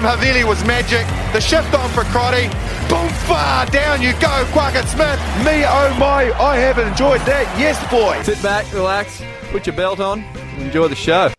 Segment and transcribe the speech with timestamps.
[0.00, 1.06] pass from Havili was magic.
[1.32, 2.48] The shift on for Crotty.
[2.88, 5.18] Boom, far down you go, Quackett Smith.
[5.44, 7.46] Me, oh my, I have enjoyed that.
[7.58, 8.20] Yes, boy.
[8.22, 10.24] Sit back, relax, put your belt on,
[10.58, 11.32] enjoy the show.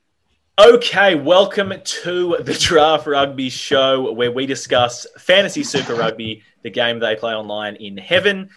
[0.60, 7.00] Okay, welcome to the Draft Rugby Show, where we discuss fantasy super rugby, the game
[7.00, 8.50] they play online in heaven.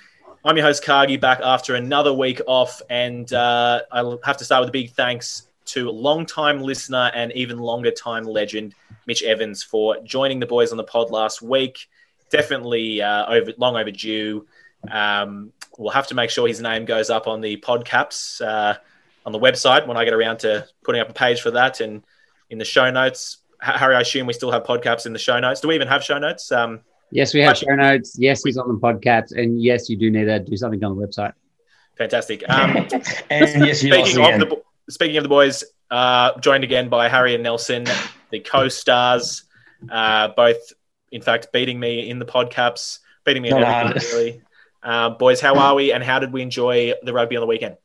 [0.44, 4.60] I'm your host, Cargie, back after another week off, and uh, I'll have to start
[4.60, 8.74] with a big thanks to long-time listener and even longer time legend,
[9.06, 11.88] Mitch Evans, for joining the boys on the pod last week.
[12.30, 14.46] Definitely uh, over, long overdue.
[14.90, 18.76] Um, we'll have to make sure his name goes up on the podcaps uh,
[19.24, 22.02] on the website when I get around to putting up a page for that and
[22.50, 23.38] in the show notes.
[23.60, 25.60] Harry, I assume we still have podcaps in the show notes.
[25.60, 26.52] Do we even have show notes?
[26.52, 28.16] Um, yes, we have show notes.
[28.18, 31.06] Yes, he's on the podcasts, and yes, you do need to do something on the
[31.06, 31.32] website.
[31.96, 32.42] Fantastic.
[32.48, 32.76] Um,
[33.30, 37.34] and yes, you speaking of the speaking of the boys, uh, joined again by Harry
[37.34, 37.86] and Nelson,
[38.30, 39.44] the co-stars,
[39.90, 40.58] uh, both
[41.12, 44.42] in fact beating me in the podcaps, beating me in everything really.
[44.82, 47.76] Uh, boys, how are we, and how did we enjoy the rugby on the weekend?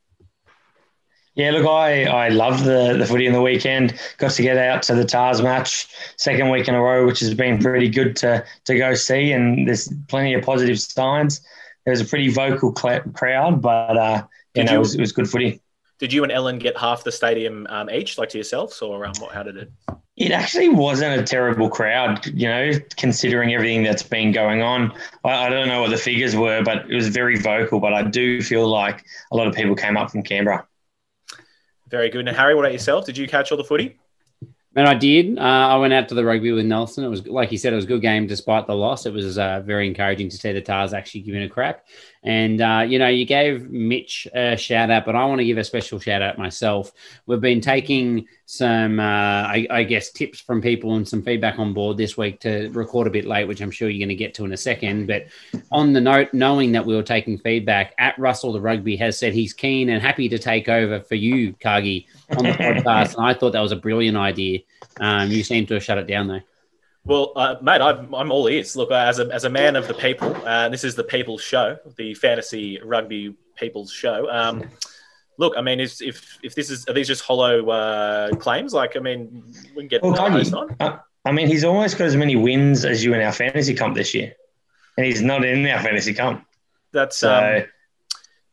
[1.36, 3.97] Yeah, look, I, I loved the, the footy on the weekend.
[4.17, 7.34] Got to get out to the Tahs match, second week in a row, which has
[7.34, 9.31] been pretty good to, to go see.
[9.31, 11.39] And there's plenty of positive signs.
[11.86, 15.00] There was a pretty vocal cl- crowd, but uh, you know, you, it, was, it
[15.00, 15.61] was good footy.
[16.00, 19.14] Did you and Ellen get half the stadium um, each, like to yourselves, or um,
[19.33, 19.72] how did it?
[20.16, 24.94] It actually wasn't a terrible crowd, you know, considering everything that's been going on.
[25.25, 27.80] I, I, don't know what the figures were, but it was very vocal.
[27.80, 30.66] But I do feel like a lot of people came up from Canberra.
[31.89, 32.28] Very good.
[32.28, 33.06] And Harry, what about yourself?
[33.06, 33.97] Did you catch all the footy?
[34.75, 35.38] And I did.
[35.38, 37.03] Uh, I went out to the rugby with Nelson.
[37.03, 39.06] It was, like you said, it was a good game despite the loss.
[39.06, 41.85] It was uh, very encouraging to see the Tahs actually giving a crack.
[42.22, 45.57] And, uh, you know, you gave Mitch a shout out, but I want to give
[45.57, 46.91] a special shout out myself.
[47.25, 51.74] We've been taking some, uh, I, I, guess, tips from people and some feedback on
[51.74, 54.34] board this week to record a bit late, which I'm sure you're going to get
[54.34, 55.07] to in a second.
[55.07, 55.28] But
[55.72, 59.34] on the note, knowing that we were taking feedback, at Russell the Rugby has said
[59.34, 63.16] he's keen and happy to take over for you, Cargie, on the podcast.
[63.16, 64.59] and I thought that was a brilliant idea.
[65.00, 66.41] Um, you seem to have shut it down, though.
[67.06, 68.76] Well, uh, mate, I'm, I'm all ears.
[68.76, 71.78] Look, as a, as a man of the people, uh, this is the People's Show,
[71.98, 74.30] the fantasy rugby People's Show.
[74.30, 74.70] Um,
[75.38, 78.74] look, I mean, if, if if this is are these just hollow uh, claims?
[78.74, 79.44] Like, I mean,
[79.76, 80.76] we can get well, on.
[80.80, 83.96] Uh, I mean, he's almost got as many wins as you in our fantasy comp
[83.96, 84.36] this year,
[84.98, 86.46] and he's not in our fantasy comp.
[86.92, 87.66] That's so, um,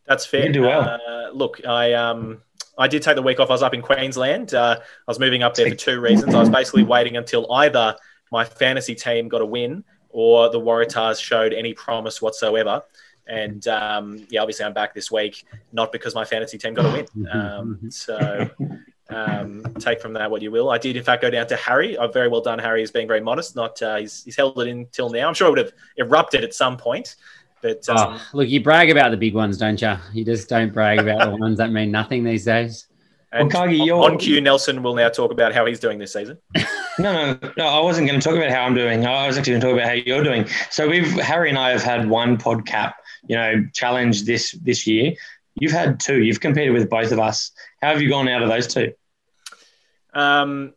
[0.07, 0.47] that's fair.
[0.47, 0.83] You do well.
[0.83, 2.43] Uh, look, I um.
[2.79, 3.49] I did take the week off.
[3.49, 4.53] I was up in Queensland.
[4.53, 6.35] Uh, I was moving up there for two reasons.
[6.35, 7.97] I was basically waiting until either
[8.31, 12.83] my fantasy team got a win or the Waratahs showed any promise whatsoever.
[13.27, 16.93] And um, yeah, obviously I'm back this week, not because my fantasy team got a
[16.93, 17.29] win.
[17.31, 18.49] Um, so
[19.11, 20.71] um, take from that what you will.
[20.71, 21.99] I did in fact go down to Harry.
[21.99, 22.59] I've very well done.
[22.59, 23.57] Harry is being very modest.
[23.57, 25.29] Not uh, he's, he's held it in till now.
[25.29, 27.17] I'm sure it would have erupted at some point.
[27.63, 29.97] But oh, um, oh, look, you brag about the big ones, don't you?
[30.13, 32.87] You just don't brag about the ones that mean nothing these days.
[33.41, 36.39] And on cue, Nelson will now talk about how he's doing this season.
[36.99, 37.67] no, no, no.
[37.67, 39.07] I wasn't going to talk about how I'm doing.
[39.07, 40.47] I was actually going to talk about how you're doing.
[40.71, 44.87] So we've Harry and I have had one pod cap, you know, challenge this this
[44.87, 45.15] year.
[45.55, 46.23] You've had two.
[46.23, 47.53] You've competed with both of us.
[47.81, 48.93] How have you gone out of those two?
[50.13, 50.75] Um,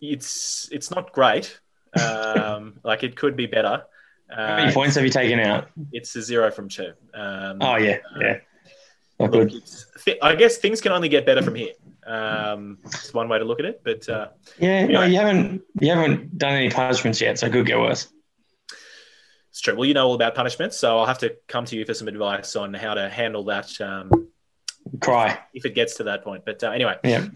[0.00, 1.58] it's it's not great.
[2.00, 3.84] Um, like it could be better.
[4.30, 5.70] How many uh, points have you taken out?
[5.92, 6.92] It's a zero from two.
[7.14, 8.38] Um, oh yeah, yeah.
[9.18, 9.50] Look,
[10.22, 11.72] I guess things can only get better from here.
[12.06, 14.28] Um, it's one way to look at it, but uh,
[14.58, 14.92] yeah, anyway.
[14.92, 18.08] no, you haven't you haven't done any punishments yet, so it could get worse.
[19.50, 19.74] It's true.
[19.74, 22.08] Well, you know all about punishments, so I'll have to come to you for some
[22.08, 23.80] advice on how to handle that.
[23.80, 24.28] Um,
[25.00, 26.44] Cry if it gets to that point.
[26.44, 27.26] But uh, anyway, yeah.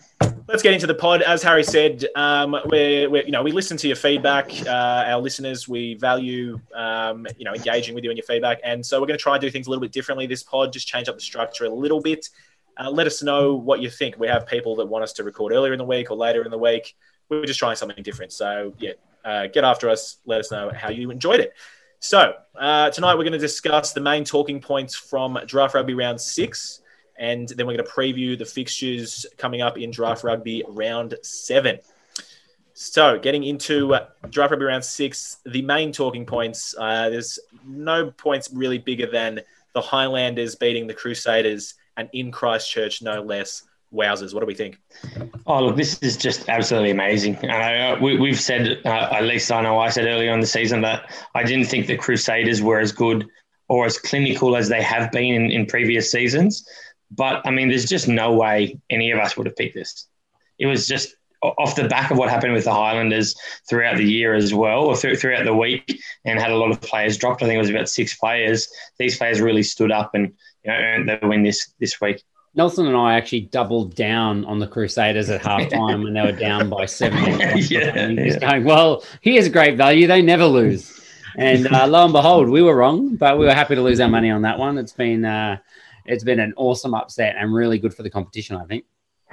[0.47, 1.23] Let's get into the pod.
[1.23, 4.51] As Harry said, um, we're, we're, you know we listen to your feedback.
[4.67, 8.85] Uh, our listeners, we value um, you know engaging with you and your feedback, and
[8.85, 10.27] so we're going to try and do things a little bit differently.
[10.27, 12.29] This pod just change up the structure a little bit.
[12.77, 14.19] Uh, let us know what you think.
[14.19, 16.51] We have people that want us to record earlier in the week or later in
[16.51, 16.97] the week.
[17.29, 18.33] We're just trying something different.
[18.33, 18.93] So yeah,
[19.25, 20.19] uh, get after us.
[20.27, 21.55] Let us know how you enjoyed it.
[22.01, 26.21] So uh, tonight we're going to discuss the main talking points from Draft Rugby Round
[26.21, 26.81] Six.
[27.17, 31.79] And then we're going to preview the fixtures coming up in Draft Rugby round seven.
[32.73, 38.11] So, getting into uh, Draft Rugby round six, the main talking points uh, there's no
[38.11, 39.41] points really bigger than
[39.75, 43.63] the Highlanders beating the Crusaders and in Christchurch, no less.
[43.93, 44.81] Wowzers, what do we think?
[45.47, 47.37] Oh, look, this is just absolutely amazing.
[47.49, 50.81] Uh, we, have said, uh, at least I know I said earlier in the season,
[50.81, 53.29] that I didn't think the Crusaders were as good
[53.69, 56.69] or as clinical as they have been in, in previous seasons.
[57.11, 60.09] But I mean, there's just no way any of us would have picked this.
[60.59, 63.35] It was just off the back of what happened with the Highlanders
[63.69, 66.81] throughout the year as well, or th- throughout the week, and had a lot of
[66.81, 67.43] players dropped.
[67.43, 68.69] I think it was about six players.
[68.99, 70.33] These players really stood up and
[70.65, 72.23] you know, earned the win this this week.
[72.57, 76.71] Nelson and I actually doubled down on the Crusaders at halftime when they were down
[76.71, 77.19] by seven.
[77.29, 78.39] yeah, yeah.
[78.39, 80.07] going, well, here's great value.
[80.07, 81.01] They never lose.
[81.37, 84.09] And uh, lo and behold, we were wrong, but we were happy to lose our
[84.09, 84.79] money on that one.
[84.79, 85.59] It's been uh,
[86.07, 88.85] it's been an awesome upset and really good for the competition, I think.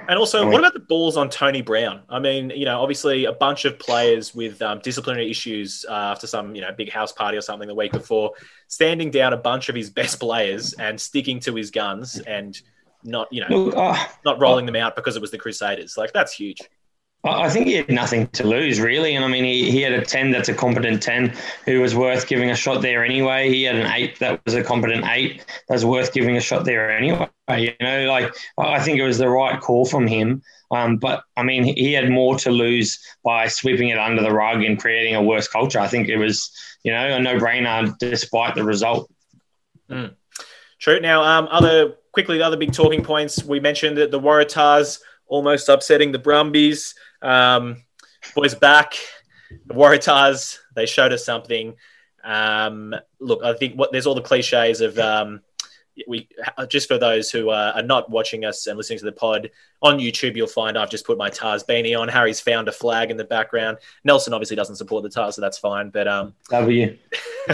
[0.08, 2.02] And also, what about the balls on Tony Brown?
[2.08, 6.26] I mean, you know, obviously a bunch of players with um, disciplinary issues uh, after
[6.26, 8.32] some, you know, big house party or something the week before,
[8.68, 12.60] standing down a bunch of his best players and sticking to his guns and
[13.04, 15.96] not, you know, Look, uh, not rolling uh, them out because it was the Crusaders.
[15.96, 16.60] Like that's huge.
[17.24, 19.14] I think he had nothing to lose, really.
[19.14, 21.32] And I mean, he, he had a 10 that's a competent 10
[21.66, 23.48] who was worth giving a shot there anyway.
[23.48, 25.38] He had an 8 that was a competent 8
[25.68, 27.28] that was worth giving a shot there anyway.
[27.48, 30.42] You know, like, I think it was the right call from him.
[30.72, 34.64] Um, but I mean, he had more to lose by sweeping it under the rug
[34.64, 35.78] and creating a worse culture.
[35.78, 36.50] I think it was,
[36.82, 39.12] you know, a no brainer despite the result.
[39.90, 40.14] Mm.
[40.80, 40.98] True.
[40.98, 45.68] Now, um, other quickly, the other big talking points we mentioned that the Waratahs almost
[45.68, 46.94] upsetting the Brumbies.
[47.22, 47.82] Um,
[48.34, 48.94] boys back,
[49.66, 51.74] the Waratahs, they showed us something.
[52.24, 55.40] Um, look, I think what there's all the cliches of um,
[56.06, 56.28] we
[56.68, 59.50] just for those who are, are, not watching us and listening to the pod
[59.82, 62.08] on YouTube, you'll find I've just put my Tahs beanie on.
[62.08, 63.78] Harry's found a flag in the background.
[64.04, 65.90] Nelson obviously doesn't support the Tahs, so that's fine.
[65.90, 66.96] But um, W.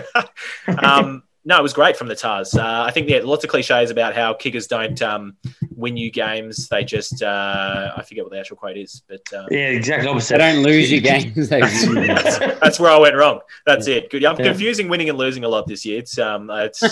[0.82, 2.55] um, no, it was great from the Tahs.
[2.55, 5.37] Uh, I think yeah, lots of cliches about how kickers don't um,
[5.75, 6.69] win you games.
[6.69, 10.38] They just uh, I forget what the actual quote is, but um, yeah, exactly opposite.
[10.38, 11.49] They don't lose you games.
[11.49, 13.40] that's, that's, where I went wrong.
[13.67, 13.96] That's yeah.
[13.96, 14.11] it.
[14.11, 14.25] Good.
[14.25, 14.46] I'm yeah.
[14.46, 15.99] confusing winning and losing a lot this year.
[16.00, 16.82] It's um, it's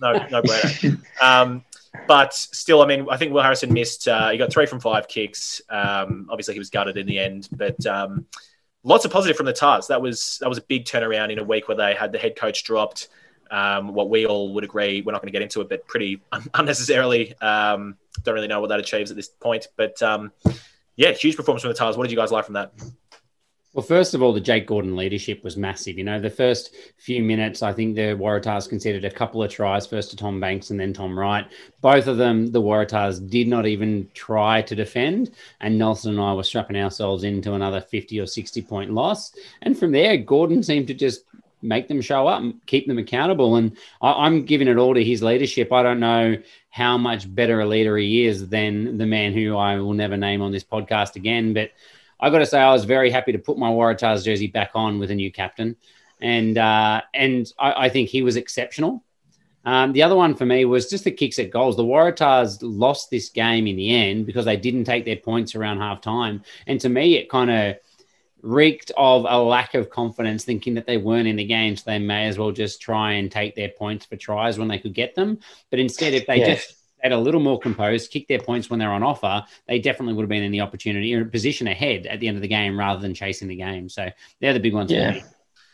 [0.00, 1.02] no no brainer.
[1.20, 1.64] Um,
[2.06, 4.06] but still, I mean, I think Will Harrison missed.
[4.06, 5.62] Uh, he got three from five kicks.
[5.70, 8.26] Um, obviously, he was gutted in the end, but um,
[8.82, 9.88] lots of positive from the Tahs.
[9.88, 12.36] That was that was a big turnaround in a week where they had the head
[12.36, 13.08] coach dropped
[13.50, 16.22] um, what we all would agree, we're not going to get into it, but pretty
[16.54, 17.34] unnecessarily.
[17.40, 19.68] Um, don't really know what that achieves at this point.
[19.76, 20.32] But um,
[20.96, 21.96] yeah, huge performance from the Tahs.
[21.96, 22.72] What did you guys like from that?
[23.74, 25.98] Well, first of all, the Jake Gordon leadership was massive.
[25.98, 29.84] You know, the first few minutes, I think the Waratahs conceded a couple of tries,
[29.84, 31.44] first to Tom Banks and then Tom Wright.
[31.80, 35.32] Both of them, the Waratahs did not even try to defend.
[35.60, 39.34] And Nelson and I were strapping ourselves into another 50 or 60 point loss.
[39.62, 41.24] And from there, Gordon seemed to just
[41.64, 43.56] make them show up and keep them accountable.
[43.56, 45.72] And I, am giving it all to his leadership.
[45.72, 46.36] I don't know
[46.70, 50.42] how much better a leader he is than the man who I will never name
[50.42, 51.54] on this podcast again.
[51.54, 51.70] But
[52.20, 54.98] I got to say, I was very happy to put my Waratahs jersey back on
[54.98, 55.76] with a new captain,
[56.20, 59.02] and uh, and I, I, think he was exceptional.
[59.64, 61.76] Um, the other one for me was just the kicks at goals.
[61.76, 65.78] The Waratahs lost this game in the end because they didn't take their points around
[65.78, 67.76] half time, and to me, it kind of
[68.44, 71.98] reeked of a lack of confidence, thinking that they weren't in the game, so they
[71.98, 75.14] may as well just try and take their points for tries when they could get
[75.14, 75.38] them.
[75.70, 76.66] But instead, if they yes.
[76.66, 80.14] just had a little more composed, kick their points when they're on offer, they definitely
[80.14, 82.78] would have been in the opportunity or position ahead at the end of the game
[82.78, 83.88] rather than chasing the game.
[83.88, 84.08] So
[84.40, 85.20] they're the big ones yeah.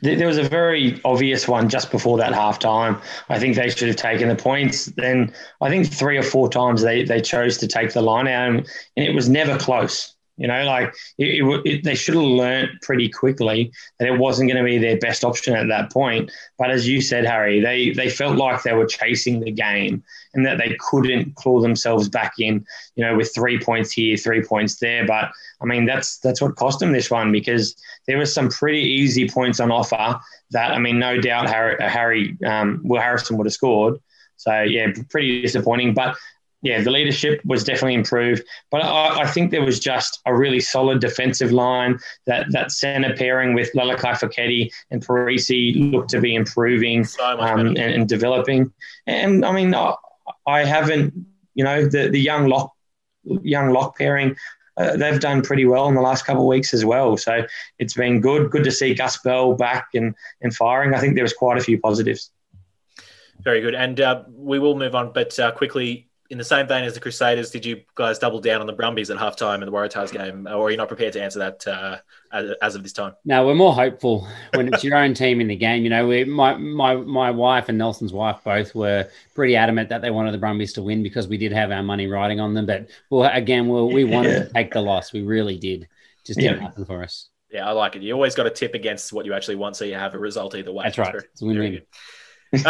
[0.02, 3.02] There was a very obvious one just before that half time.
[3.28, 4.87] I think they should have taken the points.
[4.87, 8.49] Then I think three or four times they, they chose to take the line out,
[8.49, 8.66] and
[8.97, 10.14] it was never close.
[10.40, 14.50] You know, like it, it, it, they should have learnt pretty quickly that it wasn't
[14.50, 16.32] going to be their best option at that point.
[16.59, 20.47] But as you said, Harry, they they felt like they were chasing the game and
[20.47, 22.64] that they couldn't claw themselves back in.
[22.97, 25.06] You know, with three points here, three points there.
[25.06, 25.30] But
[25.61, 29.28] I mean, that's that's what cost them this one because there were some pretty easy
[29.28, 30.18] points on offer.
[30.52, 33.99] That I mean, no doubt Harry, Harry um, Will Harrison would have scored.
[34.38, 35.92] So yeah, pretty disappointing.
[35.92, 36.16] But
[36.62, 40.61] yeah, the leadership was definitely improved, but I, I, think there was just a really
[40.61, 41.99] solid defensive line.
[42.26, 47.61] That that centre pairing with Lalakai Foketi and Perese looked to be improving so um,
[47.69, 48.73] and, and, developing.
[49.07, 49.95] And I mean, I,
[50.47, 51.14] I, haven't,
[51.55, 52.73] you know, the the young lock
[53.25, 54.37] young lock pairing.
[54.76, 57.17] Uh, they've done pretty well in the last couple of weeks as well.
[57.17, 57.47] So
[57.79, 58.50] it's been good.
[58.50, 60.95] Good to see Gus Bell back and, and firing.
[60.95, 62.31] I think there was quite a few positives.
[63.43, 63.75] Very good.
[63.75, 67.00] And uh, we will move on, but uh, quickly, in the same vein as the
[67.00, 70.46] Crusaders, did you guys double down on the Brumbies at halftime in the Waratahs game,
[70.46, 71.99] or are you not prepared to answer that uh,
[72.32, 73.14] as, as, of this time?
[73.25, 75.82] No, we're more hopeful when it's your own team in the game.
[75.82, 80.02] You know, we, my my my wife and Nelson's wife both were pretty adamant that
[80.02, 82.64] they wanted the Brumbies to win because we did have our money riding on them.
[82.64, 84.44] But well, again, well, we wanted yeah.
[84.44, 85.12] to take the loss.
[85.12, 85.88] We really did.
[86.25, 86.62] Just didn't yeah.
[86.62, 87.28] happen for us.
[87.50, 88.02] Yeah, I like it.
[88.02, 90.54] You always got to tip against what you actually want, so you have a result
[90.54, 90.84] either way.
[90.84, 91.16] That's right.
[91.16, 91.82] It's win-win.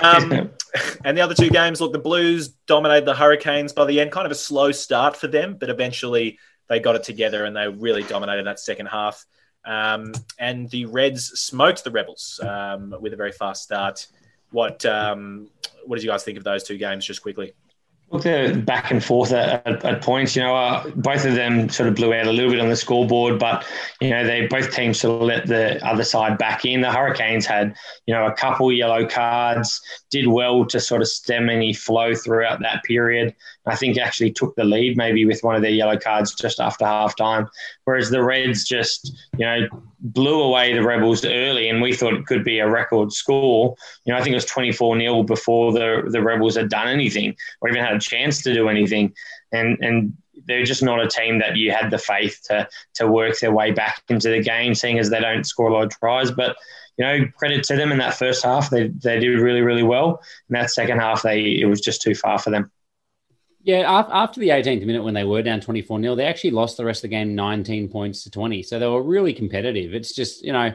[0.00, 0.50] Um,
[1.04, 4.12] and the other two games, look, the Blues dominated the Hurricanes by the end.
[4.12, 7.68] Kind of a slow start for them, but eventually they got it together and they
[7.68, 9.24] really dominated that second half.
[9.64, 14.06] Um, and the Reds smoked the Rebels um, with a very fast start.
[14.50, 15.48] What um,
[15.84, 17.52] what did you guys think of those two games, just quickly?
[18.10, 20.34] Look, they're back and forth at, at, at points.
[20.34, 22.74] You know, uh, both of them sort of blew out a little bit on the
[22.74, 23.64] scoreboard, but
[24.00, 26.80] you know, they both teams sort of let the other side back in.
[26.80, 27.76] The Hurricanes had,
[28.06, 32.60] you know, a couple yellow cards, did well to sort of stem any flow throughout
[32.60, 33.34] that period.
[33.66, 36.84] I think actually took the lead maybe with one of their yellow cards just after
[36.86, 37.48] half time.
[37.84, 39.68] Whereas the Reds just, you know,
[40.00, 43.74] blew away the Rebels early, and we thought it could be a record score.
[44.04, 47.36] You know, I think it was 24 0 before the, the Rebels had done anything
[47.60, 49.12] or even had a chance to do anything.
[49.52, 53.38] And, and they're just not a team that you had the faith to, to work
[53.38, 56.30] their way back into the game, seeing as they don't score a lot of tries.
[56.30, 56.56] But,
[56.96, 58.70] you know, credit to them in that first half.
[58.70, 60.22] They, they did really, really well.
[60.48, 62.70] In that second half, they it was just too far for them.
[63.62, 66.84] Yeah, after the 18th minute when they were down 24 0, they actually lost the
[66.84, 68.62] rest of the game 19 points to 20.
[68.62, 69.92] So they were really competitive.
[69.92, 70.72] It's just, you know,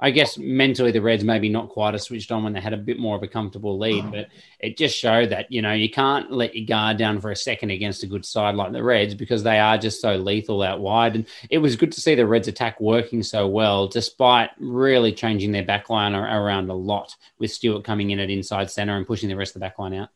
[0.00, 2.76] I guess mentally the Reds maybe not quite as switched on when they had a
[2.76, 4.10] bit more of a comfortable lead, mm.
[4.10, 7.36] but it just showed that, you know, you can't let your guard down for a
[7.36, 10.80] second against a good side like the Reds because they are just so lethal out
[10.80, 11.14] wide.
[11.14, 15.52] And it was good to see the Reds attack working so well, despite really changing
[15.52, 19.36] their backline around a lot with Stewart coming in at inside center and pushing the
[19.36, 20.08] rest of the backline out.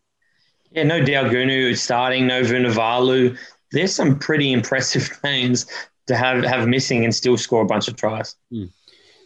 [0.73, 3.37] Yeah, no Daugunu starting, no Vunivalu.
[3.73, 5.67] There's some pretty impressive names
[6.07, 8.35] to have have missing and still score a bunch of tries.
[8.53, 8.71] Mm.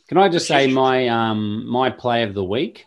[0.09, 2.87] Can I just say my um my play of the week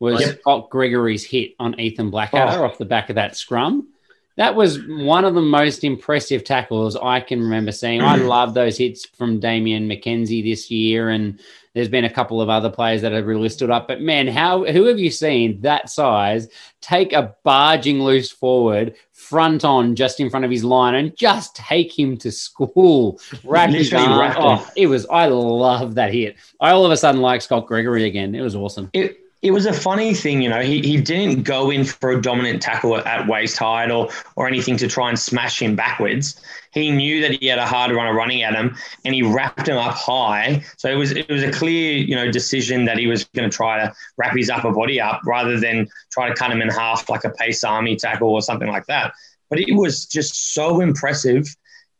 [0.00, 0.40] was yep.
[0.40, 2.64] Scott Gregory's hit on Ethan Blackadder oh.
[2.64, 3.88] off the back of that scrum.
[4.36, 8.00] That was one of the most impressive tackles I can remember seeing.
[8.02, 11.40] I love those hits from Damian McKenzie this year, and
[11.74, 13.88] there's been a couple of other players that have really stood up.
[13.88, 16.48] But man, how who have you seen that size
[16.80, 21.54] take a barging loose forward, front on, just in front of his line, and just
[21.56, 23.20] take him to school?
[23.44, 24.18] Wrap his arm.
[24.38, 25.06] Oh, it was.
[25.10, 26.36] I love that hit.
[26.60, 28.34] I all of a sudden like Scott Gregory again.
[28.34, 28.90] It was awesome.
[28.92, 30.60] It- it was a funny thing, you know.
[30.60, 34.76] He, he didn't go in for a dominant tackle at waist height or or anything
[34.78, 36.42] to try and smash him backwards.
[36.72, 39.76] He knew that he had a hard runner running at him, and he wrapped him
[39.76, 40.64] up high.
[40.76, 43.56] So it was it was a clear, you know, decision that he was going to
[43.56, 47.08] try to wrap his upper body up rather than try to cut him in half
[47.08, 49.12] like a pace army tackle or something like that.
[49.50, 51.46] But it was just so impressive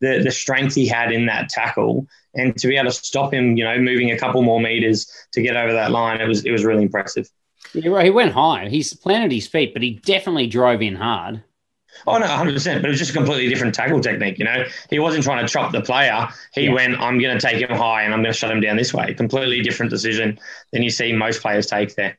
[0.01, 3.57] the the strength he had in that tackle and to be able to stop him,
[3.57, 6.51] you know, moving a couple more meters to get over that line, it was it
[6.51, 7.29] was really impressive.
[7.75, 8.69] Yeah, he went high.
[8.69, 11.43] He's planted his feet, but he definitely drove in hard.
[12.07, 12.81] Oh no, hundred percent.
[12.83, 14.39] But it was just a completely different tackle technique.
[14.39, 16.29] You know, he wasn't trying to chop the player.
[16.55, 16.73] He yeah.
[16.73, 18.95] went, "I'm going to take him high and I'm going to shut him down this
[18.95, 20.39] way." Completely different decision
[20.73, 22.17] than you see most players take there.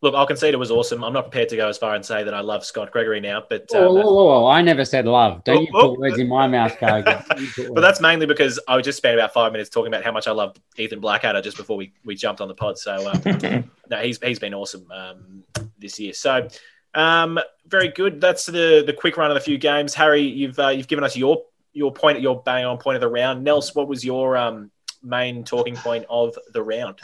[0.00, 1.02] Look, I'll concede it was awesome.
[1.02, 3.42] I'm not prepared to go as far and say that I love Scott Gregory now,
[3.48, 5.42] but um, whoa, whoa, whoa, I never said love.
[5.42, 5.96] Don't you put oh.
[5.98, 7.20] words in my mouth, Cargo.
[7.74, 10.30] but that's mainly because I just spent about five minutes talking about how much I
[10.30, 12.78] love Ethan Blackadder just before we, we jumped on the pod.
[12.78, 15.42] So um, no, he's he's been awesome um,
[15.80, 16.12] this year.
[16.12, 16.46] So
[16.94, 18.20] um, very good.
[18.20, 19.94] That's the the quick run of the few games.
[19.94, 23.08] Harry, you've uh, you've given us your your point, your bang on point of the
[23.08, 23.44] round.
[23.44, 24.70] Nels, what was your um,
[25.02, 27.00] main talking point of the round?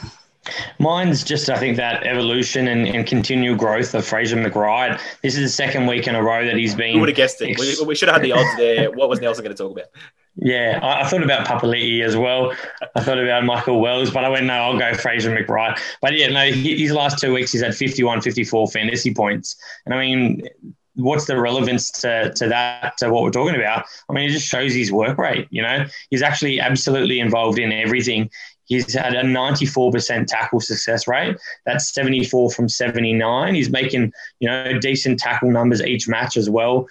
[0.79, 4.99] Mine's just, I think, that evolution and, and continual growth of Fraser McReight.
[5.21, 6.93] This is the second week in a row that he's been.
[6.93, 7.57] Who would have guessed it?
[7.59, 8.91] We, we, should have had the odds there.
[8.91, 9.87] What was Nelson going to talk about?
[10.37, 12.53] Yeah, I, I thought about Papali'i as well.
[12.95, 15.79] I thought about Michael Wells, but I went, no, I'll go Fraser McReight.
[16.01, 19.55] But yeah, no, his last two weeks, he's had 51, 54 fantasy points.
[19.85, 20.43] And I mean,
[20.95, 24.47] what's the relevance to, to that to what we're talking about i mean it just
[24.47, 28.29] shows his work rate you know he's actually absolutely involved in everything
[28.65, 31.37] He's had a 94% tackle success rate.
[31.65, 33.55] That's 74 from 79.
[33.55, 36.87] He's making, you know, decent tackle numbers each match as well.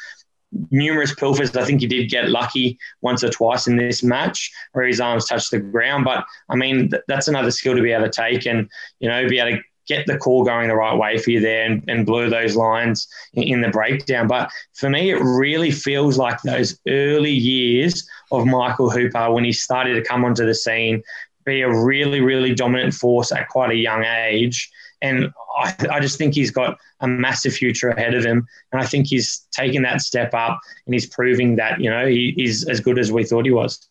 [0.71, 1.57] Numerous pilfers.
[1.57, 5.27] I think he did get lucky once or twice in this match where his arms
[5.27, 6.05] touched the ground.
[6.05, 8.69] But I mean, th- that's another skill to be able to take and,
[9.01, 11.67] you know, be able to get the call going the right way for you there
[11.67, 14.27] and, and blur those lines in, in the breakdown.
[14.27, 19.53] But for me, it really feels like those early years of Michael Hooper when he
[19.53, 21.03] started to come onto the scene,
[21.45, 24.71] be a really, really dominant force at quite a young age.
[25.03, 28.47] And I, I, just think he's got a massive future ahead of him.
[28.73, 32.35] And I think he's taken that step up and he's proving that, you know, he,
[32.39, 33.87] is as good as we thought he was.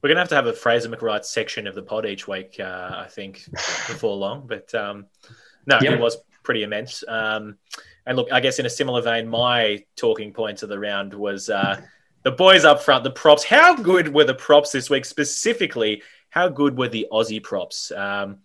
[0.00, 2.60] We're going to have to have a Fraser McReight section of the pod each week,
[2.60, 4.46] uh, I think, before long.
[4.46, 5.06] But um,
[5.66, 5.94] no, yep.
[5.94, 7.02] it was pretty immense.
[7.08, 7.56] Um,
[8.06, 11.48] and look, I guess in a similar vein, my talking points of the round was
[11.48, 11.80] uh,
[12.24, 13.44] the boys up front, the props.
[13.44, 15.04] How good were the props this week?
[15.04, 17.92] Specifically, how good were the Aussie props?
[17.92, 18.38] Um,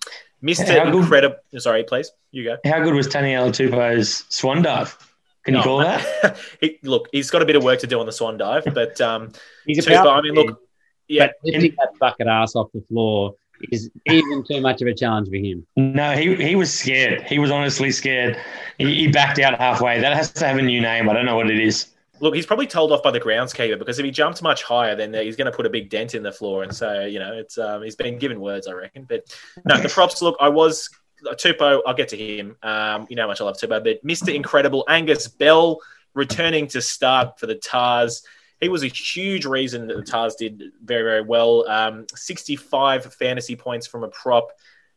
[0.43, 0.85] Mr.
[0.85, 1.37] Incredible.
[1.57, 2.11] Sorry, please.
[2.31, 2.57] You go.
[2.65, 4.97] How good was Taniela Tupou's swan dive?
[5.43, 6.37] Can you call that?
[6.61, 8.99] he, look, he's got a bit of work to do on the swan dive, but
[9.01, 9.31] um,
[9.65, 10.61] He's a Two, I mean, look,
[11.07, 13.35] yeah, but lifting that bucket ass off the floor
[13.71, 15.65] is even too much of a challenge for him.
[15.75, 17.23] No, he, he was scared.
[17.23, 18.37] He was honestly scared.
[18.77, 19.99] He, he backed out halfway.
[19.99, 21.09] That has to have a new name.
[21.09, 21.87] I don't know what it is.
[22.21, 25.13] Look, he's probably told off by the groundskeeper because if he jumps much higher, then
[25.13, 27.57] he's going to put a big dent in the floor, and so you know, it's
[27.57, 29.03] um, he's been given words, I reckon.
[29.03, 29.35] But
[29.65, 30.21] no, the props.
[30.21, 30.89] Look, I was
[31.25, 31.81] Tupo.
[31.85, 32.55] I'll get to him.
[32.63, 35.79] Um, you know how much I love Tupo, but Mister Incredible Angus Bell
[36.13, 38.23] returning to start for the Tahs.
[38.61, 41.65] He was a huge reason that the Tahs did very, very well.
[41.69, 44.49] Um, 65 fantasy points from a prop.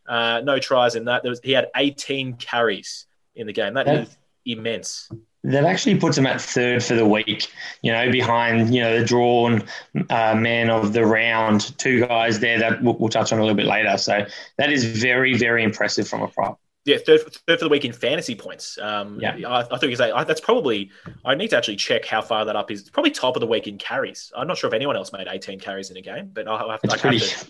[0.08, 1.22] Uh, no tries in that.
[1.22, 3.74] There was, he had 18 carries in the game.
[3.74, 4.00] That Yeah.
[4.00, 5.08] is immense.
[5.44, 7.50] That actually puts him at third for the week,
[7.82, 9.64] you know, behind, you know, the drawn
[10.08, 13.56] uh, man of the round, two guys there that we'll, we'll touch on a little
[13.56, 13.96] bit later.
[13.98, 14.24] So
[14.58, 16.60] that is very, very impressive from a prop.
[16.84, 18.76] Yeah, third, third for the week in fantasy points.
[18.80, 19.36] Um, Yeah.
[19.48, 20.90] I, I thought you say I, that's probably.
[21.24, 22.80] I need to actually check how far that up is.
[22.80, 24.32] It's probably top of the week in carries.
[24.36, 26.80] I'm not sure if anyone else made 18 carries in a game, but I'll have,
[26.82, 27.46] It's I'd pretty, to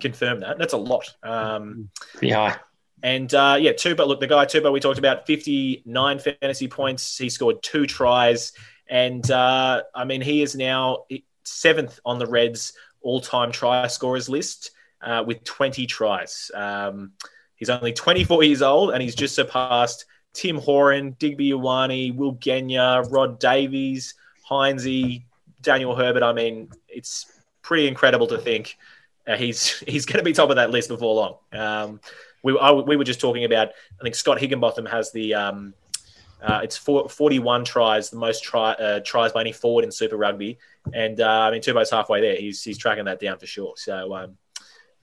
[0.00, 0.58] confirm that.
[0.58, 1.12] That's a lot.
[1.22, 2.56] Um, pretty high.
[3.04, 4.02] And uh, yeah, Tuba.
[4.02, 7.18] Look, the guy Tuba we talked about, 59 fantasy points.
[7.18, 8.52] He scored two tries,
[8.88, 11.04] and uh, I mean he is now
[11.44, 14.70] seventh on the Reds' all-time try scorers list
[15.02, 16.50] uh, with 20 tries.
[16.54, 17.12] Um,
[17.56, 23.02] he's only 24 years old, and he's just surpassed Tim Horan, Digby Ioane, Will Genia,
[23.10, 25.20] Rod Davies, Heinze,
[25.60, 26.22] Daniel Herbert.
[26.22, 27.26] I mean, it's
[27.60, 28.78] pretty incredible to think
[29.26, 31.36] uh, he's he's going to be top of that list before long.
[31.52, 32.00] Um,
[32.44, 33.68] we, I, we were just talking about.
[33.68, 35.34] I think Scott Higginbotham has the.
[35.34, 35.74] Um,
[36.42, 40.18] uh, it's four, 41 tries, the most try, uh, tries by any forward in Super
[40.18, 40.58] Rugby,
[40.92, 42.36] and uh, I mean Turbo's halfway there.
[42.36, 43.72] He's he's tracking that down for sure.
[43.76, 44.36] So um,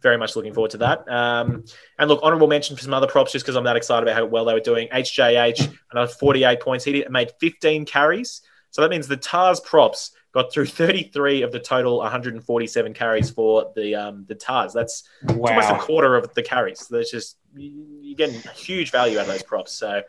[0.02, 1.12] very much looking forward to that.
[1.12, 1.66] Um,
[1.98, 4.26] and look, honourable mention for some other props, just because I'm that excited about how
[4.26, 4.88] well they were doing.
[4.90, 6.86] HJH, another 48 points.
[6.86, 11.52] He did, made 15 carries, so that means the Tahs props got through 33 of
[11.52, 14.74] the total 147 carries for the um, the Tahs.
[14.74, 16.88] That's it's almost a quarter of the carries.
[16.88, 19.72] There's just you- you're getting huge value out of those props.
[19.74, 20.02] So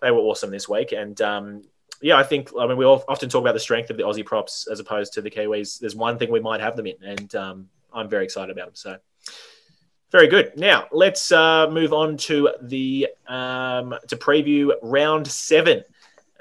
[0.00, 1.62] they were awesome this week, and um,
[2.00, 4.24] yeah, I think I mean we all often talk about the strength of the Aussie
[4.26, 5.78] props as opposed to the Kiwis.
[5.78, 8.74] There's one thing we might have them in, and um, I'm very excited about them.
[8.74, 8.96] So
[10.10, 10.56] very good.
[10.56, 15.84] Now let's uh, move on to the um, to preview round seven.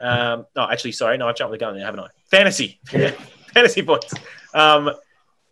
[0.01, 2.07] Um, no, actually, sorry, no, I jumped the gun there, haven't I?
[2.29, 2.79] Fantasy,
[3.53, 4.13] fantasy points.
[4.53, 4.91] Um,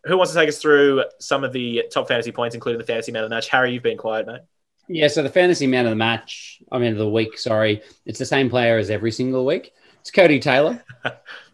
[0.05, 3.11] who wants to take us through some of the top fantasy points, including the fantasy
[3.11, 3.49] man of the match?
[3.49, 4.41] Harry, you've been quiet, mate.
[4.87, 8.17] Yeah, so the fantasy man of the match, I mean, of the week, sorry, it's
[8.17, 9.71] the same player as every single week.
[10.01, 10.83] It's Codie Taylor,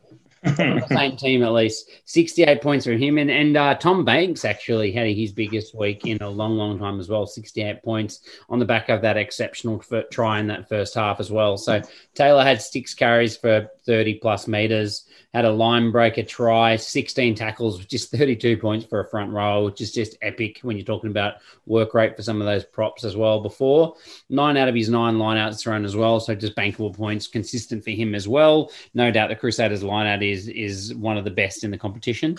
[0.46, 1.90] the same team at least.
[2.06, 3.18] 68 points for him.
[3.18, 7.00] And, and uh, Tom Banks actually had his biggest week in a long, long time
[7.00, 7.26] as well.
[7.26, 11.58] 68 points on the back of that exceptional try in that first half as well.
[11.58, 11.82] So
[12.14, 17.84] Taylor had six carries for 30 plus meters, had a line breaker try, 16 tackles,
[17.86, 21.36] just 32 points for a front row, which is just epic when you're talking about
[21.66, 23.96] work rate for some of those props as well before.
[24.30, 26.20] Nine out of his nine lineouts thrown as well.
[26.20, 28.72] So just bankable points, consistent for him as well.
[28.94, 32.38] No doubt the Crusaders lineout is, is one of the best in the competition.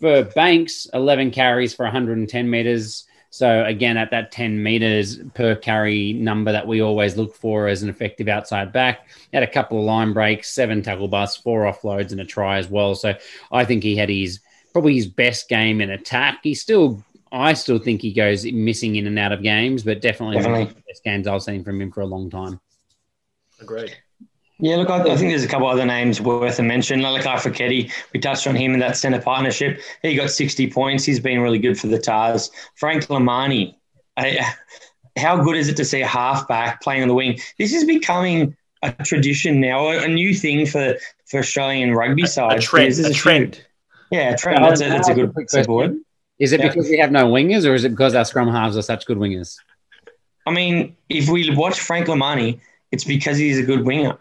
[0.00, 3.06] For Banks, 11 carries for 110 meters.
[3.30, 7.82] So again, at that 10 meters per carry number that we always look for as
[7.82, 12.12] an effective outside back, had a couple of line breaks, seven tackle busts, four offloads,
[12.12, 12.94] and a try as well.
[12.94, 13.14] So
[13.52, 14.40] I think he had his
[14.72, 16.40] probably his best game in attack.
[16.42, 20.36] He still, I still think he goes missing in and out of games, but definitely,
[20.36, 20.74] one of Definitely.
[20.74, 22.60] the best games I've seen from him for a long time.
[23.60, 23.96] Agreed.
[24.62, 27.00] Yeah, look, I, I think there's a couple other names worth a mention.
[27.00, 29.80] Lalakai Foketi, we touched on him in that centre partnership.
[30.02, 31.04] He got 60 points.
[31.04, 32.50] He's been really good for the Tahs.
[32.76, 33.74] Frank Lomani,
[34.16, 34.38] I,
[35.16, 37.38] how good is it to see a halfback playing on the wing?
[37.58, 40.94] This is becoming a tradition now, a, a new thing for,
[41.26, 42.64] for Australian rugby A sides.
[42.66, 42.88] trend.
[42.88, 43.56] This is A trend.
[43.56, 43.66] huge-
[44.10, 44.62] Yeah, a trend.
[44.64, 45.96] That's a, that's a good, that's a good word.
[46.38, 46.68] Is it Yeah.
[46.68, 49.18] because we have no wingers, or is it because our scrum halves are such good
[49.18, 49.56] wingers?
[50.46, 54.18] I mean, if we watch Frank Lomani, it's because he's a good winger.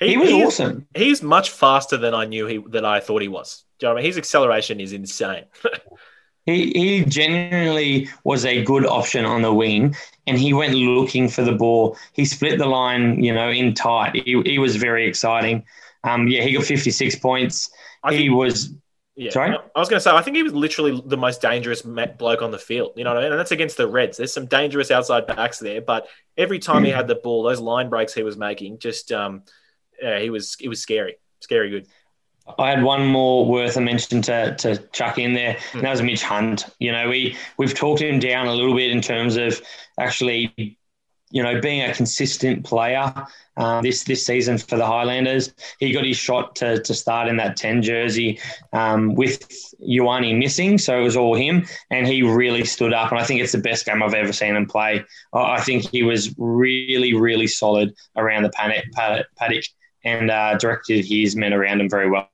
[0.00, 0.86] He was he's- awesome.
[0.94, 3.64] He's much faster than I knew he than I thought he was.
[3.78, 4.08] Do you know what I mean?
[4.08, 5.44] His acceleration is insane.
[6.48, 9.94] He, he genuinely was a good option on the wing,
[10.26, 11.98] and he went looking for the ball.
[12.14, 14.14] He split the line, you know, in tight.
[14.24, 15.66] He, he was very exciting.
[16.04, 17.70] Um, yeah, he got 56 points.
[18.02, 18.72] I he think, was,
[19.14, 19.58] yeah, sorry?
[19.76, 22.50] I was going to say, I think he was literally the most dangerous bloke on
[22.50, 22.92] the field.
[22.96, 23.32] You know what I mean?
[23.32, 24.16] And that's against the Reds.
[24.16, 26.08] There's some dangerous outside backs there, but
[26.38, 29.42] every time he had the ball, those line breaks he was making, just um,
[30.00, 31.86] yeah, he was it was scary, scary good.
[32.58, 36.00] I had one more worth a mention to, to chuck in there, and that was
[36.00, 36.64] Mitch Hunt.
[36.78, 39.60] You know, we, we've talked him down a little bit in terms of
[40.00, 40.78] actually
[41.30, 43.12] you know, being a consistent player
[43.56, 45.52] um, this this season for the Highlanders.
[45.78, 48.40] He got his shot to, to start in that 10 jersey
[48.72, 49.46] um, with
[49.82, 53.10] Ioane missing, so it was all him, and he really stood up.
[53.10, 55.04] And I think it's the best game I've ever seen him play.
[55.32, 59.64] I think he was really, really solid around the paddock
[60.04, 62.30] and uh, directed his men around him very well.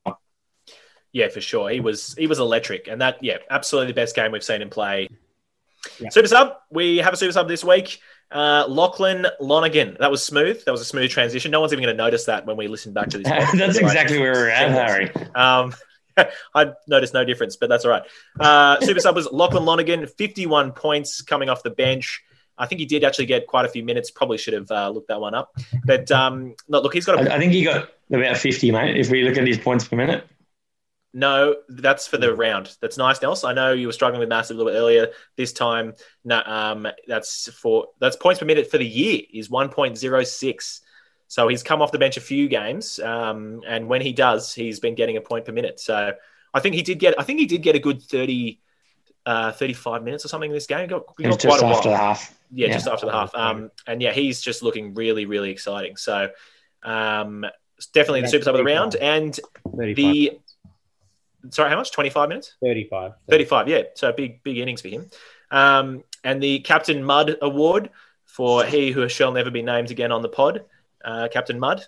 [1.12, 1.70] Yeah, for sure.
[1.70, 4.70] He was he was electric, and that yeah, absolutely the best game we've seen him
[4.70, 5.08] play.
[6.00, 6.08] Yeah.
[6.08, 6.56] Super sub.
[6.70, 8.00] We have a super sub this week.
[8.32, 9.96] Uh, Lachlan Lonergan.
[10.00, 10.64] That was smooth.
[10.64, 11.52] That was a smooth transition.
[11.52, 13.28] No one's even going to notice that when we listen back to this.
[13.54, 15.10] that's exactly where we're at, Harry.
[15.36, 15.72] Um,
[16.54, 18.02] I noticed no difference, but that's all right.
[18.40, 22.23] Uh, super sub was Lachlan Lonergan, 51 points coming off the bench.
[22.56, 24.10] I think he did actually get quite a few minutes.
[24.10, 25.56] Probably should have uh, looked that one up.
[25.84, 27.26] But um, look, he's got.
[27.26, 28.96] A- I think he got about 50, mate.
[28.96, 30.26] If we look at his points per minute.
[31.16, 32.76] No, that's for the round.
[32.80, 33.44] That's nice, Nels.
[33.44, 35.12] I know you were struggling with massive a little bit earlier.
[35.36, 39.68] This time, no, um, that's for that's points per minute for the year is one
[39.68, 40.80] point zero six.
[41.28, 44.80] So he's come off the bench a few games, um, and when he does, he's
[44.80, 45.78] been getting a point per minute.
[45.78, 46.14] So
[46.52, 47.18] I think he did get.
[47.18, 48.60] I think he did get a good 30,
[49.24, 50.80] uh, 35 minutes or something in this game.
[50.80, 52.36] He got, he got just after the half.
[52.54, 53.34] Yeah, yeah, just after the half.
[53.34, 55.96] Um, and yeah, he's just looking really, really exciting.
[55.96, 56.30] So
[56.82, 57.44] um,
[57.92, 59.38] definitely the super sub of the round and
[59.76, 59.96] 35.
[59.96, 60.40] the
[61.50, 61.92] sorry, how much?
[61.92, 62.54] 25 minutes?
[62.62, 63.12] 35.
[63.28, 63.82] 35, yeah.
[63.94, 65.10] So big, big innings for him.
[65.50, 67.90] Um, and the Captain Mud Award
[68.24, 70.64] for he who shall never be named again on the pod,
[71.04, 71.86] uh, Captain Mud.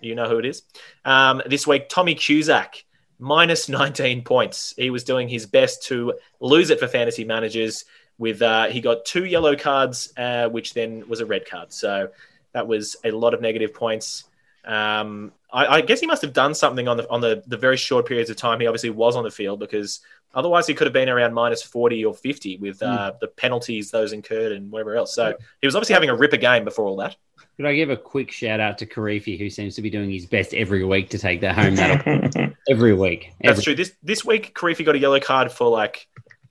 [0.00, 0.62] You know who it is.
[1.04, 2.84] Um, this week, Tommy Cusack,
[3.18, 4.74] minus 19 points.
[4.76, 7.84] He was doing his best to lose it for fantasy managers.
[8.18, 11.72] With uh, he got two yellow cards, uh, which then was a red card.
[11.72, 12.10] So
[12.52, 14.24] that was a lot of negative points.
[14.64, 17.76] Um, I, I, guess he must have done something on the on the, the very
[17.76, 20.00] short periods of time he obviously was on the field because
[20.34, 23.20] otherwise he could have been around minus 40 or 50 with uh, mm.
[23.20, 25.14] the penalties those incurred and whatever else.
[25.14, 27.16] So he was obviously having a ripper game before all that.
[27.56, 30.26] Could I give a quick shout out to Karifi, who seems to be doing his
[30.26, 33.32] best every week to take that home medal every week?
[33.42, 33.74] Every That's true.
[33.74, 36.06] This this week, Karifi got a yellow card for like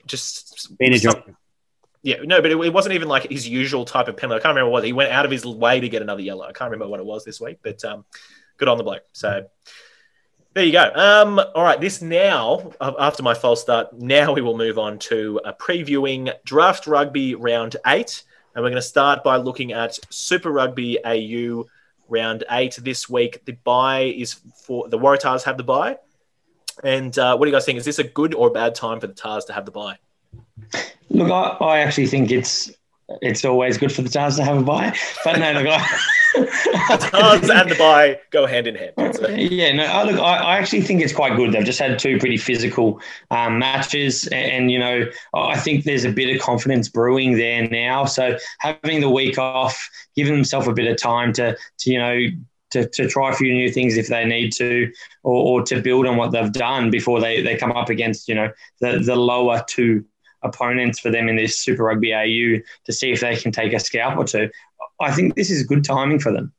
[0.06, 1.17] just being a job.
[2.08, 4.40] Yeah, no, but it, it, wasn't even like his usual type of penalty.
[4.40, 6.46] I can't remember what he went out of his way to get another yellow.
[6.46, 8.06] I can't remember what it was this week, but um,
[8.56, 9.04] good on the bloke.
[9.12, 9.46] So
[10.54, 10.90] there you go.
[10.96, 15.42] Um, all right, this now, after my false start, now we will move on to
[15.44, 18.24] a previewing Draft Rugby Round 8.
[18.56, 21.66] And we're going to start by looking at Super Rugby AU
[22.08, 23.44] Round 8 this week.
[23.44, 25.98] The buy is for the Waratahs have the buy.
[26.86, 27.80] And uh, what do you guys think?
[27.80, 29.98] Is this a good or a bad time for the Tahs to have the buy?
[31.10, 32.72] Look, I, I actually think it's
[33.22, 34.96] it's always good for the Tahs to have a buy.
[35.24, 36.00] But no, look, I,
[36.36, 38.92] the Tahs and the buy go hand in hand.
[39.30, 41.54] Yeah, no, I, look, I, I, actually think it's quite good.
[41.54, 46.04] They've just had two pretty physical um, matches, and, and, you know, I think there's
[46.04, 48.06] a bit of confidence brewing there now.
[48.06, 52.28] So having the week off, giving themselves a bit of time to, to you know,
[52.72, 54.92] to, to try a few new things if they need to,
[55.24, 58.36] or, or to build on what they've done before they, they come up against, you
[58.36, 60.04] know, the, the lower two
[60.48, 63.80] opponents for them in this Super Rugby AU to see if they can take a
[63.80, 64.50] scalp or two.
[65.00, 66.54] I think this is good timing for them.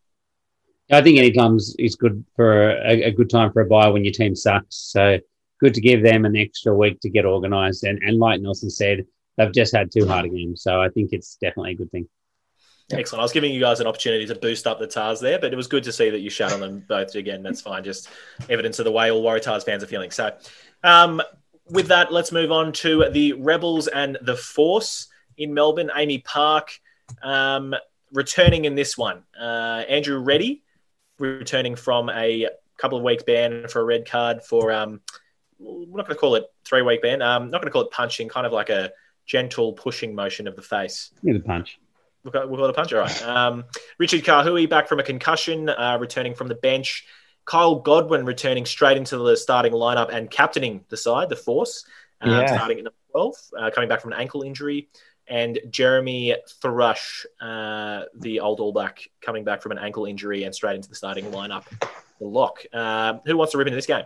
[0.90, 4.04] I think any time's is good for a, a, good time for a buy when
[4.04, 4.76] your team sucks.
[4.76, 5.18] So
[5.60, 7.84] good to give them an extra week to get organised.
[7.84, 9.04] And, and like Nelson said,
[9.36, 10.62] they've just had two harder games.
[10.62, 12.08] So I think it's definitely a good thing.
[12.90, 13.20] Excellent.
[13.20, 15.56] I was giving you guys an opportunity to boost up the Tahs there, but it
[15.56, 17.42] was good to see that you shut on them both again.
[17.42, 17.84] That's fine.
[17.84, 18.08] Just
[18.48, 20.10] evidence of the way all Waratahs fans are feeling.
[20.10, 20.34] So,
[20.82, 21.20] um,
[21.70, 25.90] with that, let's move on to the Rebels and the Force in Melbourne.
[25.94, 26.78] AAMI Park
[27.22, 27.74] um,
[28.12, 29.24] returning in this one.
[29.38, 30.62] Uh, Andrew Reddy
[31.18, 35.00] returning from a couple of weeks ban for a red card for um,
[35.58, 37.22] we're not going to call it three week ban.
[37.22, 38.92] Um, not going to call it punching, kind of like a
[39.26, 41.10] gentle pushing motion of the face.
[41.22, 41.78] Yeah, the punch.
[42.24, 42.92] We'll call, we'll call it a punch.
[42.92, 43.22] All right.
[43.22, 43.64] Um,
[43.98, 47.06] Richard Kahui back from a concussion, uh, returning from the bench.
[47.48, 51.82] Kyle Godwin returning straight into the starting lineup and captaining the side, the force,
[52.20, 52.54] uh, yeah.
[52.54, 54.88] starting at number 12, uh, coming back from an ankle injury.
[55.26, 60.54] And Jeremy Thrush, uh, the old All Black, coming back from an ankle injury and
[60.54, 61.64] straight into the starting lineup,
[62.18, 62.64] the lock.
[62.74, 64.04] Um, who wants to rip into this game?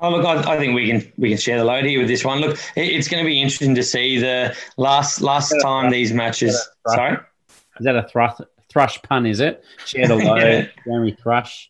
[0.00, 2.24] Oh look, I, I, think we can we can share the load here with this
[2.24, 2.38] one.
[2.38, 6.68] Look, it, it's going to be interesting to see the last last time these matches.
[6.86, 7.16] Sorry,
[7.80, 9.26] is that a thrush thrush pun?
[9.26, 10.66] Is it share the load, yeah.
[10.84, 11.68] Jeremy Thrush?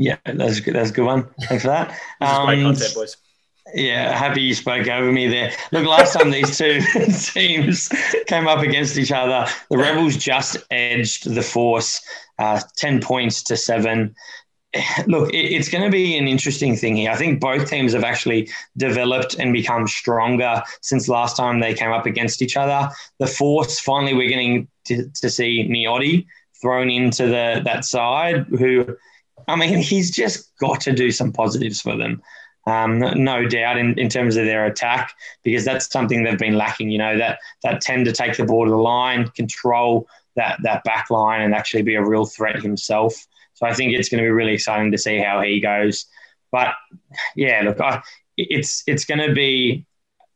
[0.00, 0.74] Yeah, that's good.
[0.74, 1.28] That's a good one.
[1.42, 1.90] Thanks for that.
[2.22, 3.18] Um, great content, boys.
[3.74, 5.52] Yeah, happy you spoke over me there.
[5.72, 6.80] Look, last time these two
[7.34, 7.90] teams
[8.26, 12.00] came up against each other, the Rebels just edged the Force
[12.38, 14.14] uh, 10 points to seven.
[15.06, 17.10] Look, it's going to be an interesting thing here.
[17.10, 21.92] I think both teams have actually developed and become stronger since last time they came
[21.92, 22.90] up against each other.
[23.18, 26.24] The Force, finally, we're getting to, to see Miotti
[26.62, 28.46] thrown into the that side.
[28.46, 28.96] Who,
[29.50, 32.22] I mean, he's just got to do some positives for them.
[32.66, 36.90] Um, no doubt in, in terms of their attack because that's something they've been lacking.
[36.90, 40.84] You know that that tend to take the ball to the line, control that that
[40.84, 43.14] back line, and actually be a real threat himself.
[43.54, 46.06] So I think it's going to be really exciting to see how he goes.
[46.52, 46.74] But
[47.34, 48.02] yeah, look, I,
[48.36, 49.86] it's it's going to be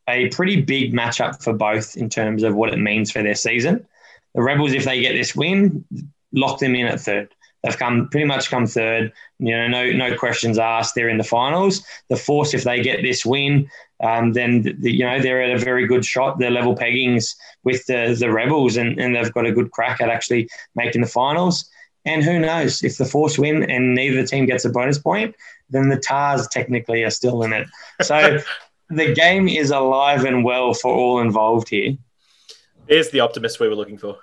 [0.08, 3.86] a pretty big matchup for both in terms of what it means for their season.
[4.34, 5.84] The Rebels, if they get this win,
[6.32, 7.33] lock them in at third.
[7.64, 9.10] They've come pretty much come third.
[9.38, 10.94] You know, no no questions asked.
[10.94, 11.82] They're in the finals.
[12.10, 13.70] The Force, if they get this win,
[14.02, 16.38] um, then the, you know they're at a very good shot.
[16.38, 20.10] They're level peggings with the the Rebels, and, and they've got a good crack at
[20.10, 21.68] actually making the finals.
[22.04, 25.34] And who knows if the Force win and neither team gets a bonus point,
[25.70, 27.66] then the Tahs technically are still in it.
[28.02, 28.40] So
[28.90, 31.96] the game is alive and well for all involved here.
[32.88, 34.18] There's the optimist we were looking for.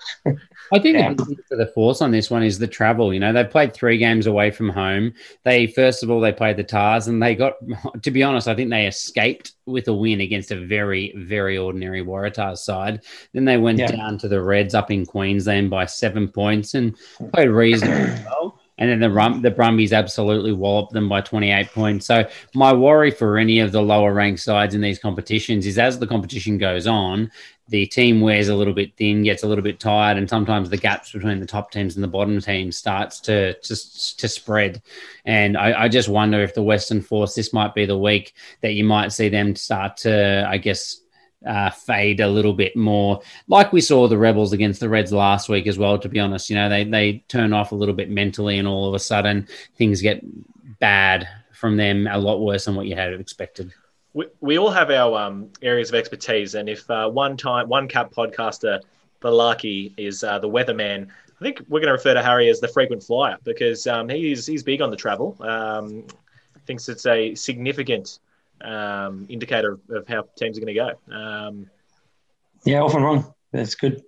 [0.73, 1.13] I think yeah.
[1.47, 3.13] for the force on this one is the travel.
[3.13, 5.13] You know, they played three games away from home.
[5.43, 7.55] They first of all they played the Tahs, and they got.
[8.01, 12.03] To be honest, I think they escaped with a win against a very very ordinary
[12.03, 13.01] Waratahs side.
[13.33, 13.91] Then they went yeah.
[13.91, 16.95] down to the Reds up in Queensland by seven points and
[17.33, 18.50] played reasonably well.
[18.77, 22.05] And then the Rum- the Brumbies absolutely walloped them by 28 points.
[22.05, 25.99] So my worry for any of the lower ranked sides in these competitions is as
[25.99, 27.31] the competition goes on,
[27.67, 30.77] the team wears a little bit thin, gets a little bit tired, and sometimes the
[30.77, 33.75] gaps between the top teams and the bottom teams starts to to,
[34.17, 34.81] to spread.
[35.25, 38.73] And I, I just wonder if the Western Force, this might be the week that
[38.73, 41.01] you might see them start to, I guess,
[41.45, 45.49] uh, fade a little bit more, like we saw the Rebels against the Reds last
[45.49, 45.97] week as well.
[45.99, 48.87] To be honest, you know they they turn off a little bit mentally, and all
[48.87, 50.23] of a sudden things get
[50.79, 53.71] bad from them, a lot worse than what you had expected.
[54.13, 57.87] We, we all have our um, areas of expertise, and if uh, one time one
[57.87, 58.81] cap podcaster,
[59.21, 62.67] Balaki, is uh, the weatherman, I think we're going to refer to Harry as the
[62.67, 65.37] frequent flyer because um, he's he's big on the travel.
[65.39, 66.05] Um,
[66.67, 68.19] thinks it's a significant
[68.63, 71.15] um, indicator of, of, how teams are going to go.
[71.15, 71.69] Um,
[72.65, 73.33] yeah, often wrong.
[73.51, 74.03] That's good.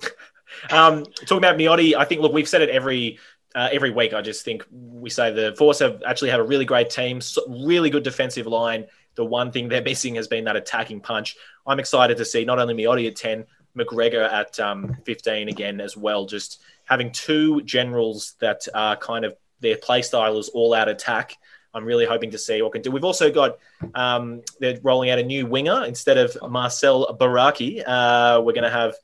[0.70, 3.18] um, talking about Miotti, I think look, we've said it every
[3.54, 4.14] uh, every week.
[4.14, 7.90] I just think we say the Force have actually have a really great team, really
[7.90, 8.86] good defensive line.
[9.14, 11.36] The one thing they're missing has been that attacking punch.
[11.66, 13.44] I'm excited to see not only Miotti at 10,
[13.76, 16.26] McGregor at um, 15 again as well.
[16.26, 21.36] Just having two generals that are kind of their play style is all out attack.
[21.78, 22.90] I'm really hoping to see what can do.
[22.90, 23.58] We've also got
[23.94, 27.82] um, they're rolling out a new winger instead of Marcel Baraki.
[27.86, 28.94] Uh, we're going to have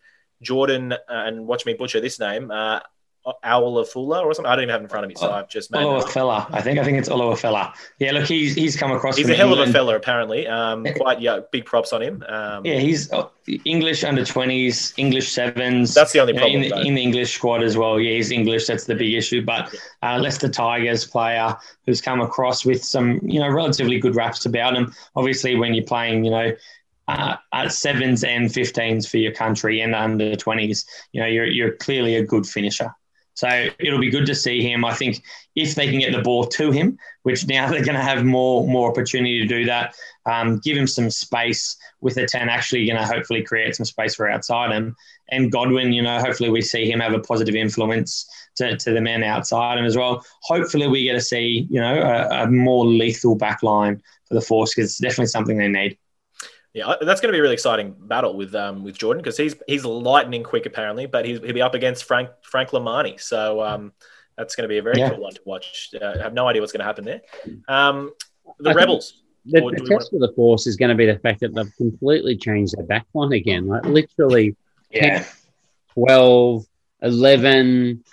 [0.42, 2.50] Jordan uh, and watch me butcher this name.
[2.50, 2.80] Uh,
[3.26, 4.50] Awolafula or something.
[4.50, 6.46] I don't even have it in front of me, so I've just made fella.
[6.50, 7.72] I think I think it's fella.
[7.98, 9.16] Yeah, look, he's he's come across.
[9.16, 9.62] He's a hell England.
[9.62, 10.46] of a fella, apparently.
[10.46, 12.22] Um, quite yeah, big props on him.
[12.28, 13.28] Um, yeah, he's uh,
[13.64, 15.94] English under twenties, English sevens.
[15.94, 17.98] That's the only problem in, in, the English squad as well.
[17.98, 18.66] Yeah, he's English.
[18.66, 19.42] That's the big issue.
[19.42, 21.56] But uh, Leicester Tigers player
[21.86, 24.92] who's come across with some you know relatively good raps about him.
[25.16, 26.52] Obviously, when you're playing, you know.
[27.06, 31.72] Uh, at sevens and 15s for your country and under 20s, you know, you're, you're
[31.72, 32.94] clearly a good finisher.
[33.34, 34.84] So it'll be good to see him.
[34.84, 35.22] I think
[35.56, 38.66] if they can get the ball to him, which now they're going to have more
[38.66, 39.94] more opportunity to do that,
[40.26, 44.14] um, give him some space with a 10, actually going to hopefully create some space
[44.14, 44.96] for outside him.
[45.30, 49.00] And Godwin, you know, hopefully we see him have a positive influence to, to the
[49.00, 50.24] men outside him as well.
[50.42, 54.40] Hopefully we get to see, you know, a, a more lethal back line for the
[54.40, 55.98] Force because it's definitely something they need.
[56.74, 59.54] Yeah, that's going to be a really exciting battle with um, with Jordan because he's
[59.68, 63.92] he's lightning quick apparently, but he'll be up against Frank Frank Lomani, so um,
[64.36, 65.10] that's going to be a very yeah.
[65.10, 65.90] cool one to watch.
[66.00, 67.20] Uh, I have no idea what's going to happen there.
[67.68, 68.10] Um,
[68.58, 69.22] the I Rebels.
[69.46, 70.10] The, the test want...
[70.10, 73.06] for the Force is going to be the fact that they've completely changed their back
[73.14, 73.68] line again.
[73.68, 74.56] Like literally,
[74.90, 75.18] yeah.
[75.18, 75.26] 10,
[75.94, 76.66] 12,
[77.02, 78.04] 11,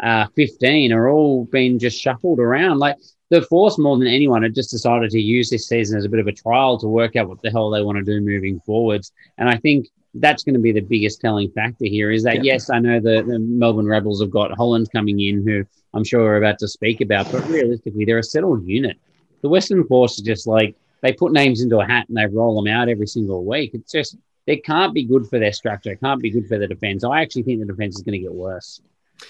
[0.00, 2.78] uh, 15 are all been just shuffled around.
[2.78, 2.96] Like
[3.28, 6.20] the Force, more than anyone, had just decided to use this season as a bit
[6.20, 9.12] of a trial to work out what the hell they want to do moving forwards.
[9.38, 12.52] And I think that's going to be the biggest telling factor here is that, yeah.
[12.52, 16.22] yes, I know the, the, Melbourne Rebels have got Holland coming in, who I'm sure
[16.22, 18.96] we're about to speak about, but realistically, they're a settled unit.
[19.42, 22.60] The Western Force is just like they put names into a hat and they roll
[22.62, 23.72] them out every single week.
[23.74, 25.92] It's just, it can't be good for their structure.
[25.92, 27.04] It can't be good for the defense.
[27.04, 28.80] I actually think the defense is going to get worse.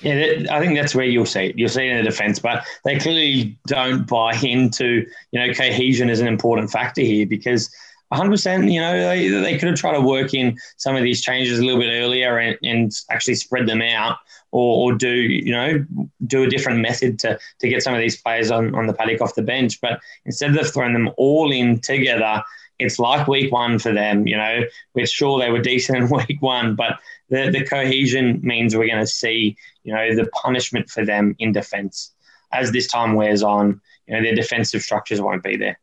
[0.03, 1.59] Yeah, I think that's where you'll see it.
[1.59, 6.11] You'll see it in the defence, but they clearly don't buy into, you know, cohesion
[6.11, 7.70] is an important factor here because
[8.12, 8.72] 100%.
[8.72, 11.64] You know, they, they could have tried to work in some of these changes a
[11.64, 14.18] little bit earlier and, and actually spread them out
[14.53, 15.85] or, or do, you know,
[16.27, 19.20] do a different method to, to get some of these players on, on the paddock
[19.20, 19.81] off the bench.
[19.81, 22.42] But instead of throwing them all in together,
[22.79, 24.27] it's like week one for them.
[24.27, 24.62] You know,
[24.94, 28.99] we're sure they were decent in week one, but the, the cohesion means we're going
[28.99, 32.12] to see, you know, the punishment for them in defence
[32.53, 33.81] as this time wears on.
[34.07, 35.79] You know, their defensive structures won't be there.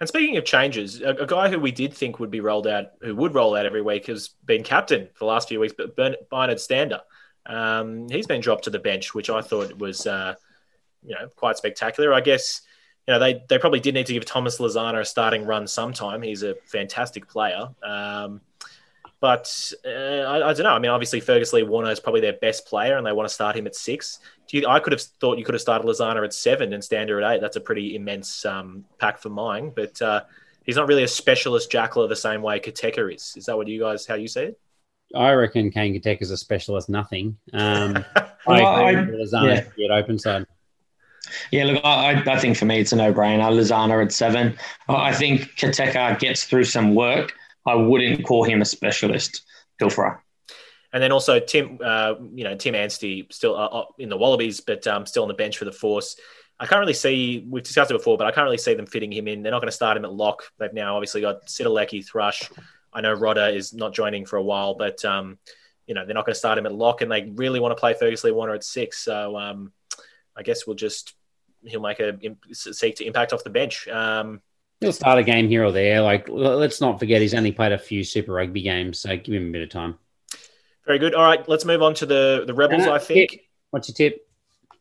[0.00, 2.92] And speaking of changes, a, a, guy who we did think would be rolled out,
[3.00, 5.96] who would roll out every week, has been captain for the last few weeks, but
[5.96, 7.00] Brynard Stander.
[7.46, 10.34] Um, he's been dropped to the bench, which I thought was, uh,
[11.04, 12.14] you know, quite spectacular.
[12.14, 12.62] I guess,
[13.08, 16.22] you know, they, they probably did need to give Thomas Lezana a starting run sometime.
[16.22, 17.68] He's a fantastic player.
[17.82, 18.40] Um,
[19.20, 20.70] but uh, I, I, don't know.
[20.70, 23.34] I mean, obviously Fergus Lee Warner is probably their best player, and they want to
[23.34, 24.20] start him at six.
[24.46, 27.20] Do you, I could have thought you could have started Lezana at seven and Stander
[27.20, 27.40] at eight.
[27.40, 29.72] That's a pretty immense um, pack for mine.
[29.74, 30.22] But uh,
[30.64, 33.34] he's not really a specialist jackler the same way Koteka is.
[33.36, 34.60] Is that what you guys how you see it?
[35.14, 37.36] I reckon Kane Koteka is a specialist nothing.
[37.52, 38.04] Um,
[38.46, 39.86] I agree with Lezana yeah.
[39.86, 40.46] at open side.
[41.50, 43.50] Yeah, look, I, I think for me it's a no-brainer.
[43.52, 44.56] Lezana at seven.
[44.88, 47.34] I think Koteka gets through some work
[47.68, 49.42] I wouldn't call him a specialist
[49.80, 50.18] pilferer.
[50.92, 54.60] And then also Tim, uh, you know, Tim Anstee still uh, uh, in the Wallabies,
[54.60, 56.16] but um, still on the bench for the Force.
[56.58, 57.46] I can't really see.
[57.48, 59.42] We've discussed it before, but I can't really see them fitting him in.
[59.42, 60.44] They're not going to start him at lock.
[60.58, 62.50] They've now obviously got Sitaleki, Thrush.
[62.92, 65.38] I know Rodda is not joining for a while, but um,
[65.86, 67.80] you know they're not going to start him at lock, and they really want to
[67.80, 68.98] play Fergus Lee Warner at six.
[68.98, 69.72] So um,
[70.36, 71.14] I guess we'll just
[71.64, 72.18] he'll make a
[72.52, 73.86] seek to impact off the bench.
[73.88, 74.40] Um,
[74.80, 76.00] He'll start a game here or there.
[76.02, 79.48] Like, let's not forget he's only played a few Super Rugby games, so give him
[79.48, 79.98] a bit of time.
[80.86, 81.14] Very good.
[81.14, 82.86] All right, let's move on to the the Rebels.
[82.86, 83.30] I think.
[83.30, 83.40] Tip.
[83.70, 84.26] What's your tip?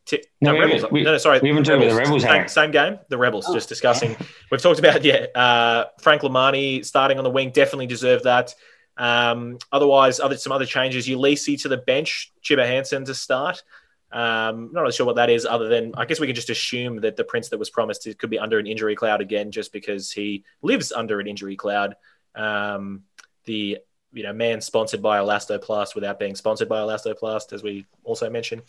[0.06, 0.26] Tip.
[0.40, 0.86] No, no, Rebels.
[0.90, 1.40] We, no, no, sorry.
[1.42, 2.24] We haven't talked about the Rebels.
[2.24, 3.00] Same, same, game.
[3.10, 3.46] The Rebels.
[3.50, 4.12] Oh, just discussing.
[4.12, 4.26] Yeah.
[4.52, 5.26] We've talked about yeah.
[5.36, 8.56] Uh, Frank Lomani starting on the wing definitely deserved that.
[8.96, 11.08] Um, otherwise, other some other changes.
[11.08, 12.32] Uelese to the bench.
[12.42, 13.64] Chibba Hansen to start.
[14.12, 17.02] Um, not really sure what that is, other than I guess we can just assume
[17.02, 20.12] that the prince that was promised could be under an injury cloud again, just because
[20.12, 21.96] he lives under an injury cloud.
[22.36, 23.04] Um,
[23.46, 23.80] the
[24.14, 28.62] you know man sponsored by Elastoplast without being sponsored by Elastoplast, as we also mentioned.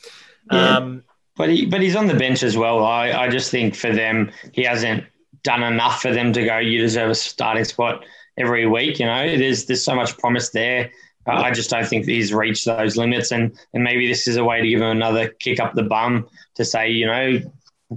[0.50, 0.76] Yeah.
[0.76, 1.04] Um,
[1.36, 2.84] but he, but he's on the bench as well.
[2.84, 5.04] I, I just think for them, he hasn't
[5.44, 6.58] done enough for them to go.
[6.58, 8.04] You deserve a starting spot
[8.36, 8.98] every week.
[8.98, 10.90] You know, there's there's so much promise there.
[11.28, 14.60] I just don't think he's reached those limits, and and maybe this is a way
[14.60, 17.40] to give him another kick up the bum to say, you know,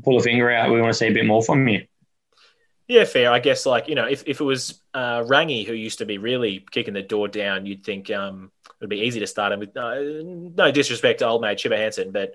[0.03, 0.71] pull a finger out.
[0.71, 1.85] We want to see a bit more from you.
[2.87, 3.31] Yeah, fair.
[3.31, 6.17] I guess like you know, if, if it was uh, Rangi who used to be
[6.17, 9.61] really kicking the door down, you'd think um, it would be easy to start him
[9.61, 9.75] with.
[9.77, 9.95] Uh,
[10.55, 12.33] no disrespect to old mate Chibba Hansen, but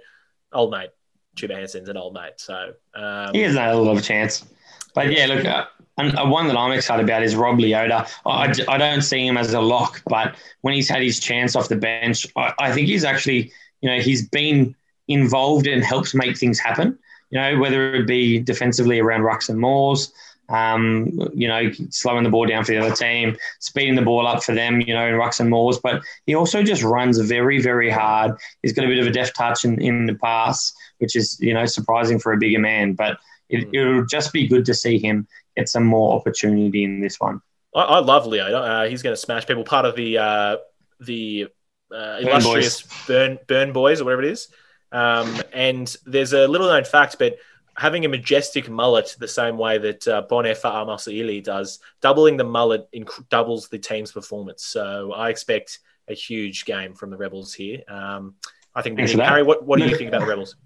[0.52, 0.90] old mate
[1.37, 4.46] Chibba Hansen's an old mate, so um, he has a little of a chance.
[4.94, 5.66] But yeah, look, uh,
[5.98, 8.09] and one that I'm excited about is Rob Leota.
[8.26, 11.68] I, I don't see him as a lock, but when he's had his chance off
[11.68, 14.74] the bench, I, I think he's actually, you know, he's been
[15.09, 16.98] involved and helps make things happen.
[17.30, 20.12] You know, whether it be defensively around rucks and moors,
[20.48, 24.44] um, you know, slowing the ball down for the other team, speeding the ball up
[24.44, 25.78] for them, you know, in rucks and moors.
[25.78, 28.32] But he also just runs very, very hard.
[28.62, 31.54] He's got a bit of a deft touch in, in the pass, which is, you
[31.54, 32.92] know, surprising for a bigger man.
[32.92, 35.26] But it, will just be good to see him
[35.57, 37.40] get some more opportunity in this one.
[37.75, 38.45] I, I love Leo.
[38.45, 39.64] Uh, he's going to smash people.
[39.64, 40.57] Part of the uh,
[41.01, 41.49] the
[41.92, 44.49] uh, illustrious Burn, Burn Boys or whatever it is.
[44.92, 47.37] Um, and there's a little known fact, but
[47.77, 52.88] having a majestic mullet the same way that uh, Pone Fa'amausili does, doubling the mullet
[52.92, 54.64] inc- doubles the team's performance.
[54.64, 57.83] So I expect a huge game from the Rebels here.
[57.88, 58.37] Um,
[58.75, 60.57] I think, Harry, what, what do you think about the Rebels?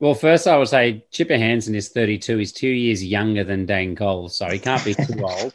[0.00, 2.36] Well, first I would say Chipper Hansen is 32.
[2.36, 5.54] He's two years younger than Dane Cole, so he can't be too old.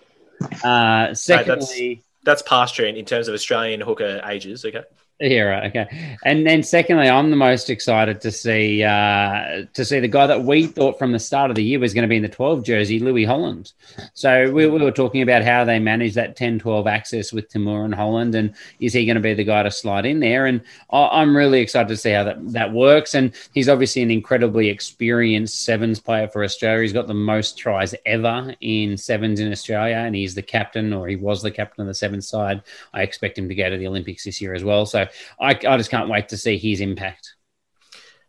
[0.64, 4.64] Uh, secondly, that's, that's pasture in, in terms of Australian hooker ages.
[4.64, 4.84] Okay.
[5.22, 5.70] Yeah, right.
[5.70, 6.18] Okay.
[6.24, 10.46] And then secondly, I'm the most excited to see uh, to see the guy that
[10.46, 12.64] we thought from the start of the year was going to be in the 12
[12.64, 13.74] jersey, Lewis Holland.
[14.14, 17.94] So we, we were talking about how they manage that 10-12 access with To'omua and
[17.94, 20.46] Holland, and is he going to be the guy to slide in there?
[20.46, 23.14] And I'm really excited to see how that, that works.
[23.14, 26.84] And he's obviously an incredibly experienced sevens player for Australia.
[26.84, 31.10] He's got the most tries ever in sevens in Australia, and he's the captain, or
[31.10, 32.64] he was the captain of the sevens side.
[32.94, 34.86] I expect him to go to the Olympics this year as well.
[34.86, 35.09] So
[35.40, 37.36] I, I just can't wait to see his impact.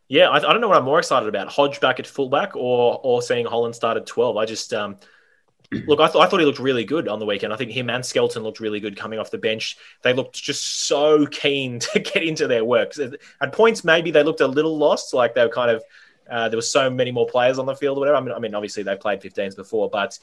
[0.09, 3.01] Yeah, I, I, don't know what I'm more excited about: Hodge back at fullback, or
[3.03, 4.37] or seeing Holland start at 12.
[4.37, 4.97] I just um,
[5.87, 7.53] look, I, th- I thought he looked really good on the weekend.
[7.53, 9.77] I think him and Skelton looked really good coming off the bench.
[10.03, 12.93] They looked just so keen to get into their work.
[13.41, 15.85] At points, maybe they looked a little lost, like they were kind of
[16.29, 18.17] uh, there were so many more players on the field or whatever.
[18.17, 20.19] I mean, I mean, obviously they played 15s before, but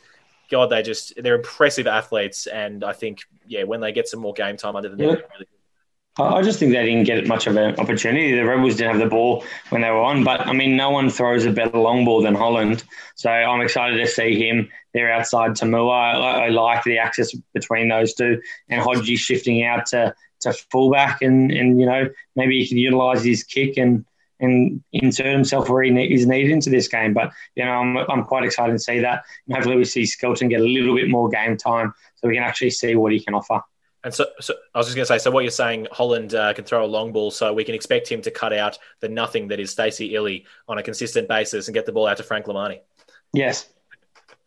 [0.50, 4.34] God, they just they're impressive athletes, and I think yeah, when they get some more
[4.34, 5.12] game time under the Yeah.
[5.14, 5.48] net, really
[6.20, 8.32] I just think they didn't get much of an opportunity.
[8.34, 11.10] The Rebels didn't have the ball when they were on, but I mean, no one
[11.10, 12.84] throws a better long ball than Holland.
[13.16, 14.70] So I'm excited to see him.
[14.94, 16.16] They're outside To'omua.
[16.16, 21.22] I, I like the access between those two, and Hodgie shifting out to, to fullback,
[21.22, 24.06] and and you know maybe he can utilise his kick and
[24.40, 27.14] and insert himself where he is needed into this game.
[27.14, 29.24] But you know, I'm I'm quite excited to see that.
[29.46, 32.44] And hopefully, we see Skelton get a little bit more game time, so we can
[32.44, 33.62] actually see what he can offer.
[34.04, 36.54] And so, so I was just going to say, so what you're saying, Holland uh,
[36.54, 39.48] can throw a long ball, so we can expect him to cut out the nothing
[39.50, 42.46] that is Stacey Ili on a consistent basis and get the ball out to Frank
[42.46, 42.80] Lomani.
[43.34, 43.70] Yes.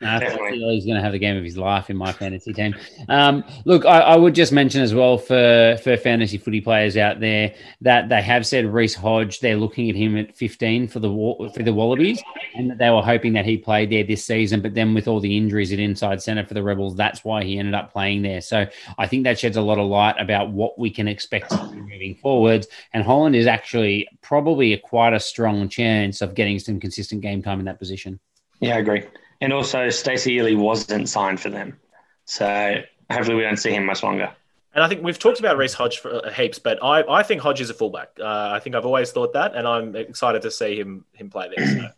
[0.00, 0.74] No, I think Definitely.
[0.74, 2.74] he's going to have the game of his life in my fantasy team.
[3.10, 7.20] Um, look, I, I would just mention as well for for fantasy footy players out
[7.20, 9.40] there that they have said Reece Hodge.
[9.40, 11.08] They're looking at him at 15 for the
[11.54, 12.22] for the Wallabies,
[12.54, 14.62] and that they were hoping that he played there this season.
[14.62, 17.58] But then with all the injuries at inside centre for the Rebels, that's why he
[17.58, 18.40] ended up playing there.
[18.40, 22.14] So I think that sheds a lot of light about what we can expect moving
[22.14, 22.68] forwards.
[22.94, 27.42] And Holland is actually probably a quite a strong chance of getting some consistent game
[27.42, 28.18] time in that position.
[28.60, 29.04] Yeah, I agree.
[29.40, 31.78] And also, Stacey Ili wasn't signed for them,
[32.26, 34.30] so hopefully we don't see him much longer.
[34.74, 37.40] And I think we've talked about Reece Hodge for uh, heaps, but I, I think
[37.40, 38.10] Hodge is a fullback.
[38.20, 41.50] Uh, I think I've always thought that, and I'm excited to see him him play
[41.54, 41.66] there.
[41.66, 41.88] So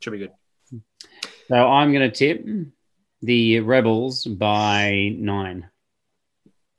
[0.00, 0.32] should be good.
[1.48, 2.46] So I'm going to tip
[3.22, 5.68] the Rebels by nine.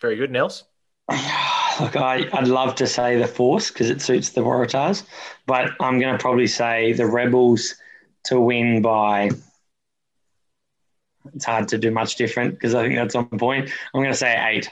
[0.02, 0.64] Very good, Nels.
[1.10, 5.04] Look, I, I'd love to say the Force because it suits the Waratahs,
[5.46, 7.76] but I'm going to probably say the Rebels
[8.26, 9.32] to win by.
[11.36, 13.70] It's hard to do much different because I think that's on point.
[13.94, 14.72] I'm going to say eight.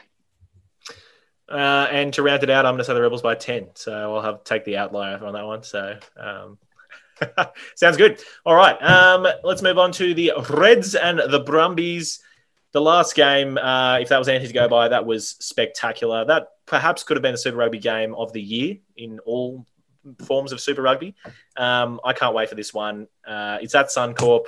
[1.49, 3.69] Uh, and to round it out, I'm going to say the Rebels by 10.
[3.75, 5.63] So I'll have take the outlier on that one.
[5.63, 6.57] So um,
[7.75, 8.21] sounds good.
[8.45, 8.81] All right.
[8.81, 12.19] Um, let's move on to the Reds and the Brumbies.
[12.73, 16.25] The last game, uh, if that was anything to go by, that was spectacular.
[16.25, 19.65] That perhaps could have been the Super Rugby game of the year in all
[20.25, 21.15] forms of Super Rugby.
[21.55, 23.07] Um, I can't wait for this one.
[23.25, 24.45] Uh, it's at Suncorp.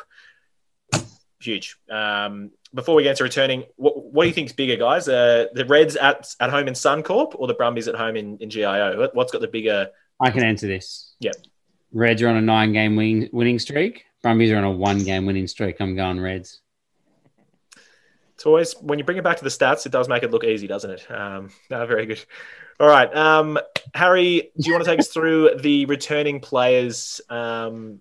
[1.41, 1.77] Huge.
[1.89, 5.07] Um, before we get into returning, what, what do you think is bigger, guys?
[5.07, 8.49] Uh, the Reds at, at home in Suncorp or the Brumbies at home in, in
[8.49, 8.97] GIO?
[8.99, 9.89] What- What's got the bigger?
[10.21, 11.15] I can answer this.
[11.21, 11.35] Yep.
[11.93, 14.05] Reds are on a nine game win- winning streak.
[14.21, 15.79] Brumbies are on a one game winning streak.
[15.79, 16.59] I'm going Reds.
[18.35, 20.43] It's always when you bring it back to the stats, it does make it look
[20.45, 21.11] easy, doesn't it?
[21.11, 22.23] Um, no, very good.
[22.79, 23.59] All right, um,
[23.93, 27.99] Harry, do you want to take us through the returning players um,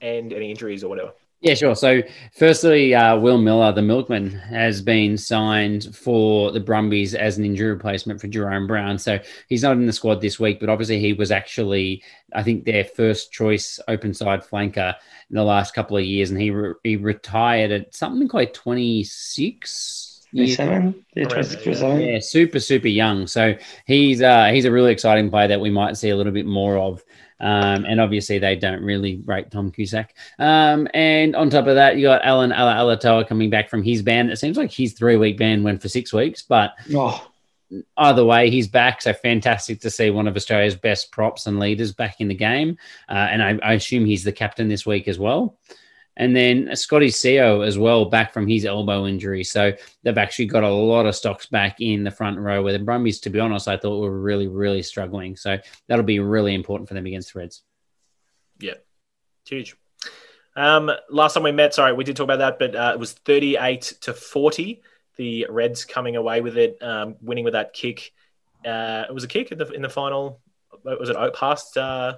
[0.00, 1.12] and any injuries or whatever?
[1.40, 1.76] Yeah, sure.
[1.76, 2.02] So,
[2.34, 7.70] firstly, uh, Will Miller, the milkman, has been signed for the Brumbies as an injury
[7.70, 8.98] replacement for Jahrome Brown.
[8.98, 12.02] So, he's not in the squad this week, but obviously, he was actually,
[12.34, 14.94] I think, their first choice open side flanker
[15.30, 16.30] in the last couple of years.
[16.30, 20.28] And he, re- he retired at something like 26.
[20.32, 21.04] years 27?
[21.14, 22.00] Yeah, Around 26, there, 27.
[22.00, 23.28] Yeah, super, super young.
[23.28, 23.54] So
[23.86, 26.76] he's uh, he's a really exciting player that we might see a little bit more
[26.78, 27.04] of.
[27.40, 30.14] Um, and obviously, they don't really rate Tom Cusack.
[30.38, 34.30] Um, and on top of that, you got Allan Alaalatoa coming back from his ban.
[34.30, 37.30] It seems like his three week ban went for six weeks, but Oh,
[37.96, 39.02] either way, he's back.
[39.02, 42.78] So fantastic to see one of Australia's best props and leaders back in the game.
[43.08, 45.58] Uh, and I, I assume he's the captain this week as well.
[46.18, 49.44] And then Scotty Sio as well, back from his elbow injury.
[49.44, 52.80] So they've actually got a lot of stocks back in the front row where the
[52.80, 55.36] Brumbies, to be honest, I thought were really, really struggling.
[55.36, 57.62] So that'll be really important for them against the Reds.
[58.58, 58.74] Yeah,
[59.46, 59.76] huge.
[60.56, 63.12] Um, last time we met, sorry, we did talk about that, but uh, it was
[63.12, 64.82] 38 to 40.
[65.16, 68.12] The Reds coming away with it, um, winning with that kick.
[68.66, 70.40] Uh, it was a kick in the in the final.
[70.82, 72.16] Was it past uh,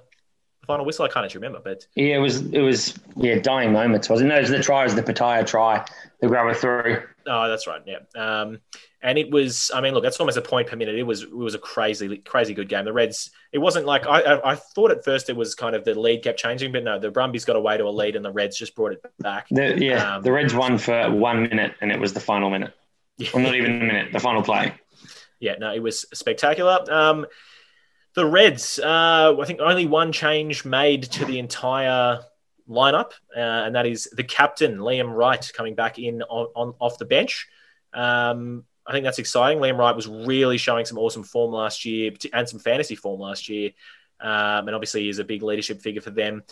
[0.71, 1.05] final whistle?
[1.05, 4.33] I can't actually remember, but yeah, it was, it was, yeah, dying moments, wasn't it?
[4.33, 5.85] No, it was the try, it was the Petaia try,
[6.21, 7.03] the grabber through.
[7.27, 7.81] Oh, that's right.
[7.85, 7.99] Yeah.
[8.15, 8.59] Um,
[9.03, 10.95] and it was, I mean, look, that's almost a point per minute.
[10.95, 12.85] It was, it was a crazy, crazy good game.
[12.85, 15.83] The Reds, it wasn't like, I, I, I thought at first it was kind of
[15.83, 18.31] the lead kept changing, but no, the Brumbies got away to a lead and the
[18.31, 19.47] Reds just brought it back.
[19.49, 22.73] The, yeah, Um, the Reds won for one minute and it was the final minute.
[23.33, 24.73] Well, not even a minute, the final play.
[25.39, 26.79] Yeah, no, it was spectacular.
[26.91, 27.25] Um,
[28.13, 32.19] the Reds, uh, I think only one change made to the entire
[32.69, 36.97] lineup, uh, and that is the captain, Liam Wright, coming back in on, on off
[36.97, 37.47] the bench.
[37.93, 39.59] Um, I think that's exciting.
[39.59, 43.47] Liam Wright was really showing some awesome form last year and some fantasy form last
[43.47, 43.71] year,
[44.19, 46.43] um, and obviously is a big leadership figure for them.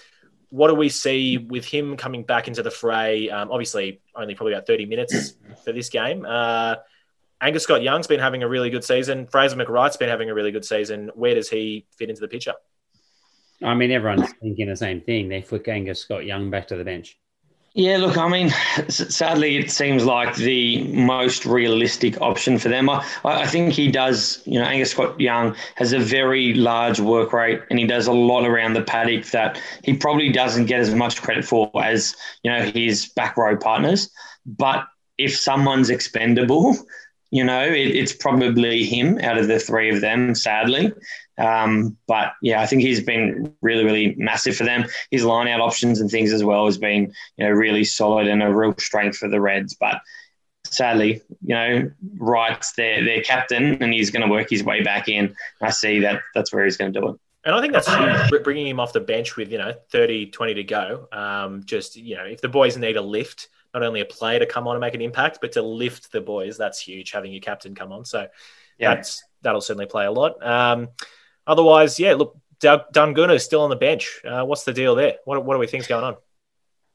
[0.52, 3.30] What do we see with him coming back into the fray?
[3.30, 6.26] Um, obviously, only probably about 30 minutes for this game.
[6.28, 6.76] Uh,
[7.42, 9.28] Angus Scott Young's been having a really good season.
[9.28, 11.10] Fraser McReight's been having a really good season.
[11.16, 12.54] Where does he fit into the picture?
[13.64, 15.30] I mean, everyone's thinking the same thing.
[15.30, 17.18] They flick Angus Scott Young back to the bench.
[17.76, 18.50] Yeah, look, I mean,
[18.90, 22.90] sadly, it seems like the most realistic option for them.
[22.90, 27.32] I, I think he does, you know, Angus Scott Young has a very large work
[27.32, 30.96] rate and he does a lot around the paddock that he probably doesn't get as
[30.96, 34.10] much credit for as, you know, his back row partners.
[34.46, 34.86] But
[35.20, 36.76] if someone's expendable,
[37.32, 40.92] you know, it, it's probably him out of the three of them, sadly.
[41.38, 44.86] Um, but yeah, I think he's been really, really massive for them.
[45.12, 48.44] His line out options and things as well has been, you know, really solid and
[48.44, 49.76] a real strength for the Reds.
[49.76, 50.02] But
[50.66, 55.08] sadly, you know, Wright's their, their captain and he's going to work his way back
[55.08, 55.36] in.
[55.62, 57.16] I see that that's where he's going to do it.
[57.46, 60.64] And I think that's bringing him off the bench with, you know, 30, 20 to
[60.64, 61.08] go.
[61.12, 64.46] Um, just, you know, if the boys need a lift, not only a player to
[64.46, 67.42] come on and make an impact, but to lift the boys, that's huge, having your
[67.42, 68.06] captain come on.
[68.06, 68.28] So
[68.78, 68.96] yeah.
[68.96, 70.46] that's that'll certainly play a lot.
[70.46, 70.90] Um,
[71.50, 74.22] Otherwise, yeah, look, Dunguna is still on the bench.
[74.24, 75.16] Uh, what's the deal there?
[75.26, 76.16] What, what do we think's going on?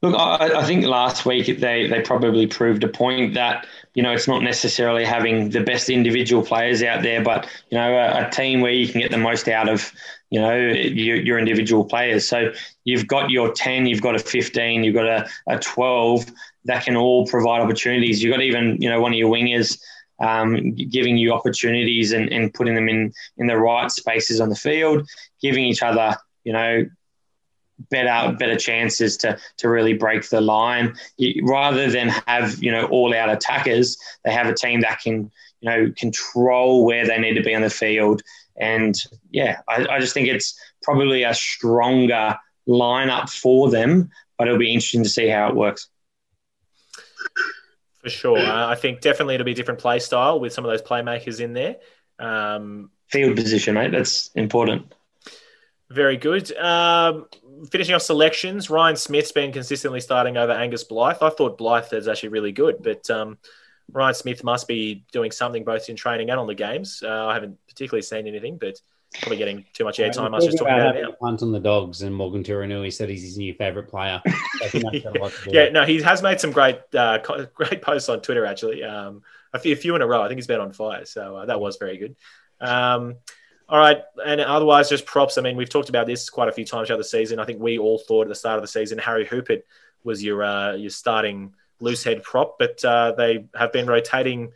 [0.01, 4.13] Look, I, I, think last week they, they probably proved a point that, you know,
[4.13, 8.29] it's not necessarily having the best individual players out there, but, you know, a, a
[8.29, 9.91] team where you can get the most out of,
[10.29, 12.27] you know, your, your, individual players.
[12.27, 12.51] So
[12.83, 16.25] you've got your 10, you've got a 15, you've got a, a 12
[16.65, 18.23] that can all provide opportunities.
[18.23, 19.79] You've got even, you know, one of your wingers
[20.19, 24.55] um, giving you opportunities and, and putting them in, in the right spaces on the
[24.55, 25.07] field,
[25.41, 26.85] giving each other, you know,
[27.89, 30.95] better better chances to to really break the line
[31.43, 35.69] rather than have you know all out attackers they have a team that can you
[35.69, 38.21] know control where they need to be on the field
[38.57, 38.95] and
[39.31, 42.37] yeah I, I just think it's probably a stronger
[42.67, 45.89] lineup for them but it'll be interesting to see how it works
[48.05, 48.37] for sure.
[48.37, 51.39] Uh, I think definitely it'll be a different play style with some of those playmakers
[51.39, 51.77] in there.
[52.19, 53.91] Um, Field position, mate.
[53.91, 54.93] That's important.
[55.89, 56.55] Very good.
[56.55, 57.25] Um,
[57.71, 61.17] finishing off selections, Ryan Smith's been consistently starting over Angus Blythe.
[61.21, 63.39] I thought Blythe is actually really good, but um,
[63.91, 67.03] Ryan Smith must be doing something both in training and on the games.
[67.05, 68.79] Uh, I haven't particularly seen anything, but
[69.21, 70.27] probably getting too much airtime.
[70.27, 73.23] I was just talking about, about punt on the dogs, and Morgan Turinui said he's
[73.23, 74.21] his new favourite player.
[75.47, 77.19] yeah, no, he has made some great uh,
[77.53, 78.83] great posts on Twitter actually.
[78.83, 79.21] Um,
[79.53, 80.21] a, few, a few in a row.
[80.21, 82.15] I think he's been on fire, so uh, that was very good.
[82.59, 83.15] Um,
[83.67, 85.37] all right, and otherwise, just props.
[85.37, 87.39] I mean, we've talked about this quite a few times throughout the season.
[87.39, 89.63] I think we all thought at the start of the season Harry Hoopert
[90.03, 94.51] was your uh, your starting loose head prop, but uh, they have been rotating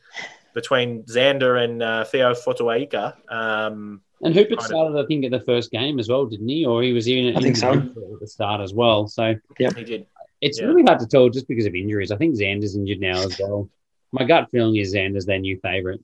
[0.54, 3.16] between Zander and uh, Theo Fotuaika.
[3.32, 6.66] Um, and Hoopert started, of, I think, at the first game as well, didn't he?
[6.66, 7.72] Or he was even I think so.
[7.72, 9.08] at the start as well.
[9.08, 10.06] So yeah, he did.
[10.42, 10.68] It's yeah.
[10.68, 12.12] really hard to tell just because of injuries.
[12.12, 13.70] I think Zander's injured now as well.
[14.12, 16.00] My gut feeling is Zander's their new favourite.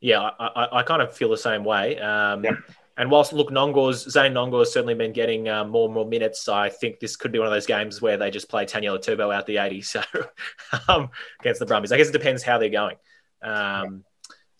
[0.00, 1.98] Yeah, I, I, I, kind of feel the same way.
[1.98, 2.52] Um, yeah.
[2.98, 6.48] And whilst look, Nonggorr's Zane Nonggorr has certainly been getting uh, more and more minutes.
[6.48, 9.34] I think this could be one of those games where they just play Taniela Tupou
[9.34, 9.82] out the 80.
[9.82, 10.02] So
[10.88, 12.96] um, against the Brumbies, I guess it depends how they're going.
[13.42, 14.04] Um,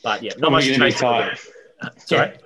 [0.03, 0.97] but yeah, not much change.
[0.97, 1.37] Sorry.
[2.11, 2.37] Yeah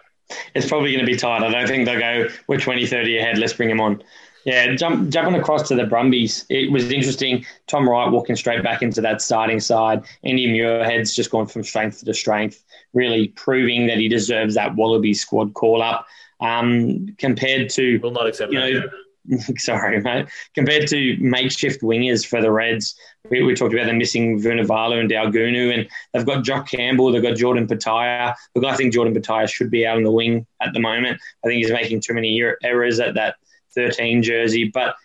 [0.54, 1.42] it's probably going to be tight.
[1.42, 4.02] I don't think they'll go, we're 20, 30 ahead, let's bring him on.
[4.44, 7.44] Yeah, jump, jumping across to the Brumbies, it was interesting.
[7.66, 10.02] Tom Wright walking straight back into that starting side.
[10.24, 15.14] Andy Muirhead's just gone from strength to strength, really proving that he deserves that Wallaby
[15.14, 16.06] squad call up.
[16.40, 18.88] Um, compared to, will not accept you know,
[19.58, 20.26] sorry, mate.
[20.54, 22.94] Compared to makeshift wingers for the Reds,
[23.30, 27.22] we, we talked about them missing Vunivalu and Daugunu, and they've got Jock Campbell, they've
[27.22, 28.34] got Jordan Petaia.
[28.54, 31.20] Look, I think Jordan Petaia should be out on the wing at the moment.
[31.44, 33.36] I think he's making too many errors at that
[33.74, 34.96] 13 jersey, but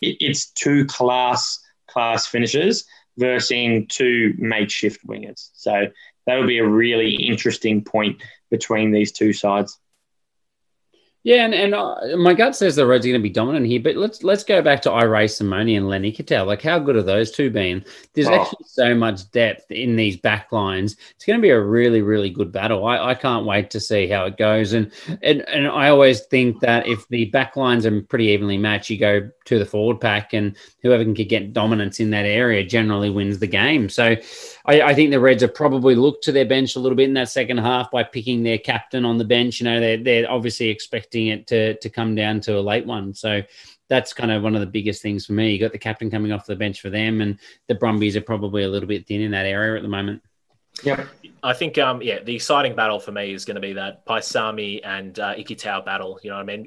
[0.00, 2.84] it, it's two class class finishers
[3.16, 5.50] versus two makeshift wingers.
[5.54, 5.86] So
[6.26, 9.78] that would be a really interesting point between these two sides.
[11.24, 13.80] Yeah, and, and uh, my gut says the Reds are going to be dominant here,
[13.80, 16.44] but let's let's go back to Irae Simone and Len Ikitau.
[16.44, 17.82] Like, how good are those two been?
[18.12, 18.34] There's oh.
[18.34, 20.98] actually so much depth in these back lines.
[21.14, 22.84] It's going to be a really, really good battle.
[22.84, 24.74] I, I can't wait to see how it goes.
[24.74, 28.90] And, and and I always think that if the back lines are pretty evenly matched,
[28.90, 33.08] you go to the forward pack, and whoever can get dominance in that area generally
[33.08, 33.88] wins the game.
[33.88, 34.16] So
[34.66, 37.14] I, I, think the Reds have probably looked to their bench a little bit in
[37.14, 39.60] that second half by picking their captain on the bench.
[39.60, 43.12] You know, they're, they're obviously expecting it to, to come down to a late one.
[43.12, 43.42] So
[43.88, 45.52] that's kind of one of the biggest things for me.
[45.52, 47.38] You got the captain coming off the bench for them, and
[47.68, 50.22] the Brumbies are probably a little bit thin in that area at the moment.
[50.82, 51.08] Yep.
[51.42, 54.80] I think, um, yeah, the exciting battle for me is going to be that Paisami
[54.82, 56.18] and uh, Ikitau battle.
[56.22, 56.66] You know what I mean?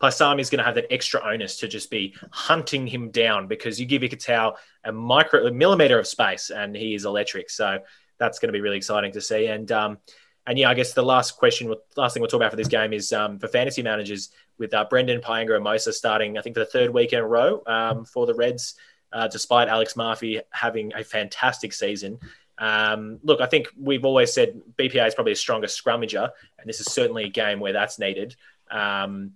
[0.00, 3.80] Paisami is going to have that extra onus to just be hunting him down because
[3.80, 7.50] you give Ikitau a micro, a millimeter of space and he is electric.
[7.50, 7.80] So
[8.18, 9.46] that's going to be really exciting to see.
[9.46, 9.98] And, um,
[10.46, 12.92] and yeah, I guess the last question, last thing we'll talk about for this game
[12.92, 16.90] is um, for fantasy managers with uh, Brendan Paenga-Amosa starting, I think, for the third
[16.90, 18.74] week in a row um, for the Reds
[19.12, 22.18] uh, despite Alex Mafi having a fantastic season.
[22.60, 26.78] Um, look, I think we've always said BPA is probably the strongest scrummager, and this
[26.78, 28.36] is certainly a game where that's needed.
[28.70, 29.32] Um,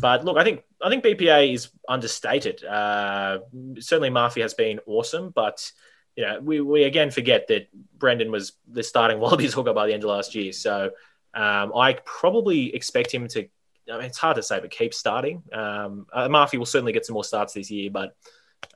[0.00, 2.62] but look, I think I think BPA is understated.
[2.62, 3.38] Uh,
[3.80, 5.72] certainly, Mafi has been awesome, but
[6.16, 7.68] you know, we, we again forget that
[7.98, 10.52] Brendan was the starting Wallabies hooker by the end of last year.
[10.52, 10.90] So
[11.34, 13.48] um, I probably expect him to.
[13.90, 15.44] I mean, it's hard to say, but keep starting.
[15.52, 18.16] Um, uh, Mafi will certainly get some more starts this year, but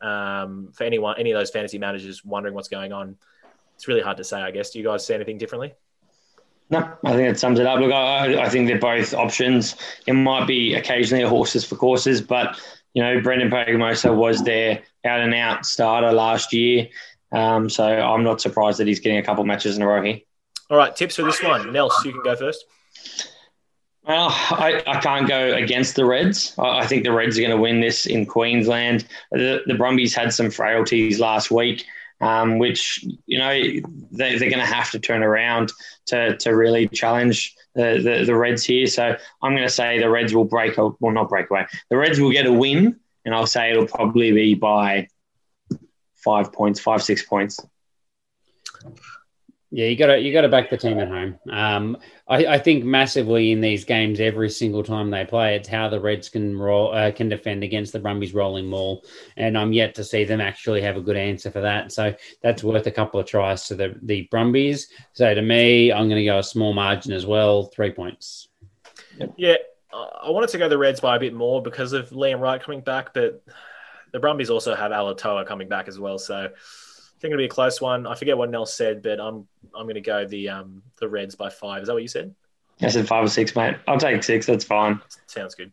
[0.01, 3.17] um, for anyone, any of those fantasy managers wondering what's going on,
[3.81, 4.43] it's really hard to say.
[4.43, 4.71] I guess.
[4.71, 5.73] Do you guys see anything differently?
[6.69, 7.81] No, I think that sums it up.
[7.81, 9.75] Look, I, I think they're both options.
[10.07, 12.61] It might be occasionally a horses for courses, but
[12.93, 16.89] you know, Brendan Paenga-Amosa was their out and out starter last year.
[17.33, 20.03] Um, so I'm not surprised that he's getting a couple of matches in a row
[20.03, 20.21] here.
[20.69, 21.73] All right, tips for this one.
[21.73, 22.67] Nels, you can go first.
[24.07, 26.55] Well, I, I can't go against the Reds.
[26.59, 29.09] I, I think the Reds are going to win this in Queensland.
[29.33, 31.87] The, the Brumbies had some frailties last week
[32.21, 35.73] um, which you know they, they're going to have to turn around
[36.07, 38.87] to, to really challenge the, the, the Reds here.
[38.87, 41.67] So I'm going to say the Reds will break, well, not break away.
[41.89, 45.09] The Reds will get a win, and I'll say it'll probably be by
[46.17, 47.61] five points, five six points.
[49.73, 51.39] Yeah, you got to you got to back the team at home.
[51.49, 51.97] Um,
[52.27, 56.01] I, I, think massively in these games, every single time they play, it's how the
[56.01, 59.05] Reds can roll uh, can defend against the Brumbies rolling maul,
[59.37, 61.93] and I'm yet to see them actually have a good answer for that.
[61.93, 62.13] So
[62.43, 64.89] that's worth a couple of tries to the the Brumbies.
[65.13, 68.49] So to me, I'm going to go a small margin as well, three points.
[69.37, 69.55] Yeah,
[69.93, 72.81] I wanted to go the Reds by a bit more because of Liam Wright coming
[72.81, 73.41] back, but
[74.13, 76.49] the Brumbies also have Alatoa coming back as well, so
[77.21, 78.07] think it'll be a close one.
[78.07, 81.35] I forget what Nell said, but I'm I'm going to go the um the Reds
[81.35, 81.83] by five.
[81.83, 82.35] Is that what you said?
[82.83, 83.77] I said five or six, mate.
[83.87, 84.47] I'll take six.
[84.47, 85.01] That's fine.
[85.27, 85.71] Sounds good.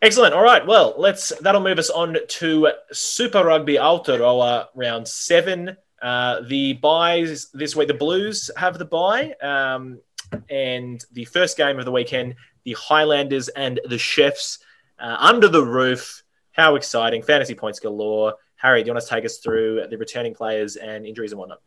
[0.00, 0.32] Excellent.
[0.32, 0.66] All right.
[0.66, 1.28] Well, let's.
[1.40, 5.76] That'll move us on to Super Rugby Aotearoa round seven.
[6.00, 7.88] Uh, the byes this week.
[7.88, 10.00] The Blues have the bye, um,
[10.48, 12.34] and the first game of the weekend,
[12.64, 14.58] the Highlanders and the Chiefs
[14.98, 16.22] uh, under the roof.
[16.52, 17.22] How exciting!
[17.22, 18.34] Fantasy points galore.
[18.56, 21.60] Harry, do you want to take us through the returning players and injuries and whatnot?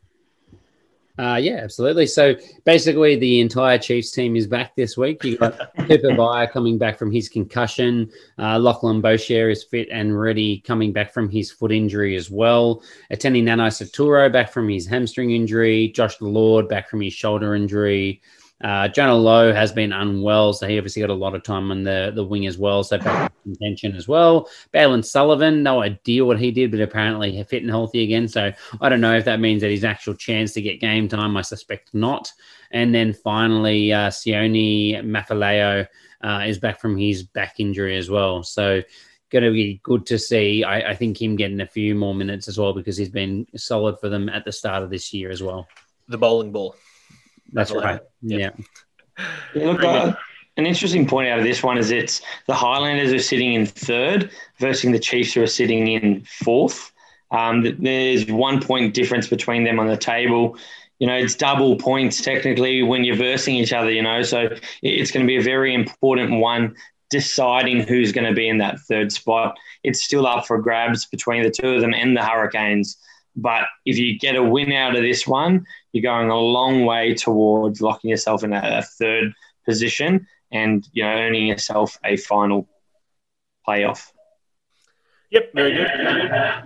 [1.20, 2.06] Uh, yeah, absolutely.
[2.06, 2.34] So
[2.64, 5.22] basically, the entire Chiefs team is back this week.
[5.26, 8.10] You got Cooper Beyer coming back from his concussion.
[8.38, 12.82] Uh, Lachlan Boshier is fit and ready, coming back from his foot injury as well.
[13.12, 15.90] Etene Nanai back from his hamstring injury.
[15.90, 18.22] Josh Lord back from his shoulder injury.
[18.62, 21.84] Uh, Jonah Lowe has been unwell, so he obviously got a lot of time on
[21.84, 22.84] the, the wing as well.
[22.84, 24.50] So back contention as well.
[24.74, 28.28] Bailyn Sullivan, no idea what he did, but apparently fit and healthy again.
[28.28, 28.52] So
[28.82, 31.38] I don't know if that means that his actual chance to get game time.
[31.38, 32.32] I suspect not.
[32.72, 35.88] And then finally, uh, Sione Mafileo
[36.22, 38.44] uh, is back from his back injury as well.
[38.44, 38.82] So
[39.30, 40.64] going to be good to see.
[40.64, 44.00] I, I think him getting a few more minutes as well because he's been solid
[44.00, 45.68] for them at the start of this year as well.
[46.08, 46.76] The bowling ball.
[47.54, 48.02] That's right.
[48.22, 48.52] Yeah.
[49.54, 50.14] yeah look, uh,
[50.58, 54.30] an interesting point out of this one is it's the Highlanders are sitting in third
[54.60, 56.92] versus the Chiefs who are sitting in fourth.
[57.32, 60.58] Um, there's one point difference between them on the table.
[61.00, 64.50] You know, it's double points technically when you're versing each other, you know, so
[64.82, 66.76] it's going to be a very important one
[67.10, 69.58] deciding who's going to be in that third spot.
[69.84, 72.98] It's still up for grabs between the two of them and the Hurricanes.
[73.42, 77.14] But if you get a win out of this one, you're going a long way
[77.14, 79.34] towards locking yourself in a, a third
[79.66, 82.68] position and you know earning yourself a final
[83.68, 84.12] playoff.
[85.32, 85.88] Yep, very good.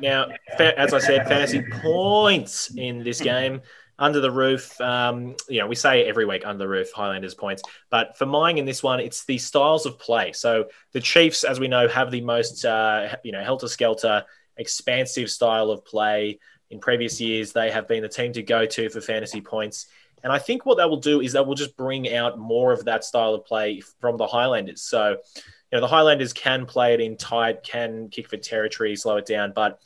[0.01, 3.61] Now, as I said, fantasy points in this game
[3.99, 4.79] under the roof.
[4.79, 7.61] Um, you know, we say every week under the roof, Highlanders points.
[7.89, 10.31] But for mine in this one, it's the styles of play.
[10.31, 14.23] So the Chiefs, as we know, have the most, uh, you know, helter skelter,
[14.55, 16.39] expansive style of play
[16.73, 19.85] in previous years, they have been the team to go to for fantasy points.
[20.23, 22.85] And I think what that will do is that will just bring out more of
[22.85, 24.81] that style of play from the Highlanders.
[24.81, 29.17] So, you know, the Highlanders can play it in tight, can kick for territory, slow
[29.17, 29.79] it down, but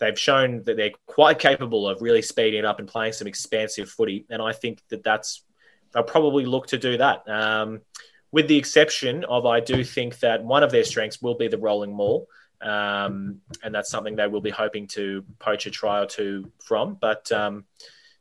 [0.00, 3.88] they've shown that they're quite capable of really speeding it up and playing some expansive
[3.88, 4.26] footy.
[4.28, 5.42] And I think that that's
[5.92, 7.28] they'll probably look to do that.
[7.28, 7.82] Um,
[8.32, 11.58] with the exception of, I do think that one of their strengths will be the
[11.58, 12.26] rolling maul.
[12.60, 16.96] Um, and that's something they will be hoping to poach a try or two from.
[17.00, 17.64] But um,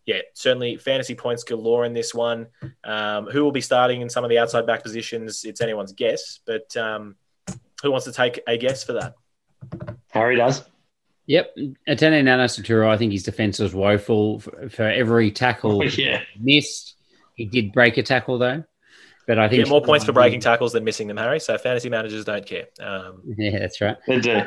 [0.06, 2.48] yeah, certainly fantasy points galore in this one.
[2.84, 5.46] Um, who will be starting in some of the outside back positions?
[5.46, 7.16] It's anyone's guess, but um,
[7.82, 9.16] who wants to take a guess for that?
[10.10, 10.64] Harry does.
[11.26, 11.56] Yep,
[11.88, 16.22] Etene Nanai-Seturo, I think his defense was woeful for, for every tackle oh, yeah.
[16.38, 16.96] missed.
[17.36, 18.64] He did break a tackle though.
[19.28, 21.40] But I think more points for breaking tackles than missing them, Harry.
[21.40, 22.68] So fantasy managers don't care.
[22.80, 23.98] Um, yeah, that's right.
[24.08, 24.42] They do.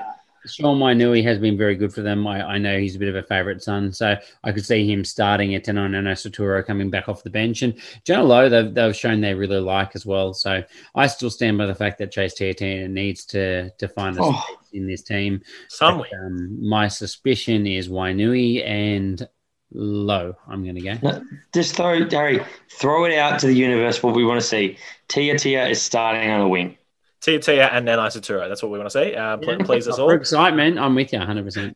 [0.47, 2.27] Sean Wainui has been very good for them.
[2.27, 5.05] I, I know he's a bit of a favourite son, so I could see him
[5.05, 7.62] starting at Tino Saturo coming back off the bench.
[7.62, 7.74] And
[8.05, 10.35] Jonah Lowe, they've, they've shown they really like as well.
[10.35, 10.62] So
[10.95, 14.45] I still stand by the fact that Chase Tiatia needs to to find a oh,
[14.72, 15.41] in this team.
[15.68, 16.09] Somewhere.
[16.24, 19.27] Um, my suspicion is Wainui and
[19.73, 20.37] Lowe.
[20.49, 20.99] I'm going to go.
[21.03, 24.79] No, just throw, Harry, throw it out to the universe what we want to see.
[25.09, 26.79] Tia Tia is starting on the wing.
[27.21, 28.49] Tia Tia and then Isaturo.
[28.49, 29.14] That's what we want to see.
[29.14, 29.57] Uh, yeah.
[29.64, 30.09] Please us all.
[30.09, 31.75] For excitement, I'm with you 100%.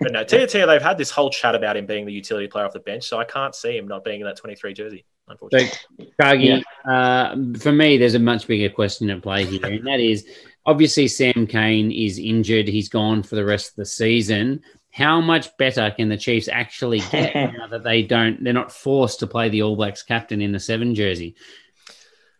[0.00, 2.64] But no, Tia Tia, they've had this whole chat about him being the utility player
[2.64, 5.70] off the bench, so I can't see him not being in that 23 jersey, unfortunately.
[5.98, 6.90] So, Cargie, yeah.
[6.90, 10.24] uh, for me, there's a much bigger question at play here, and that is
[10.66, 12.68] obviously Sam Cane is injured.
[12.68, 14.62] He's gone for the rest of the season.
[14.92, 18.44] How much better can the Chiefs actually get now that they don't?
[18.44, 21.34] They're not forced to play the All Blacks captain in the seven jersey.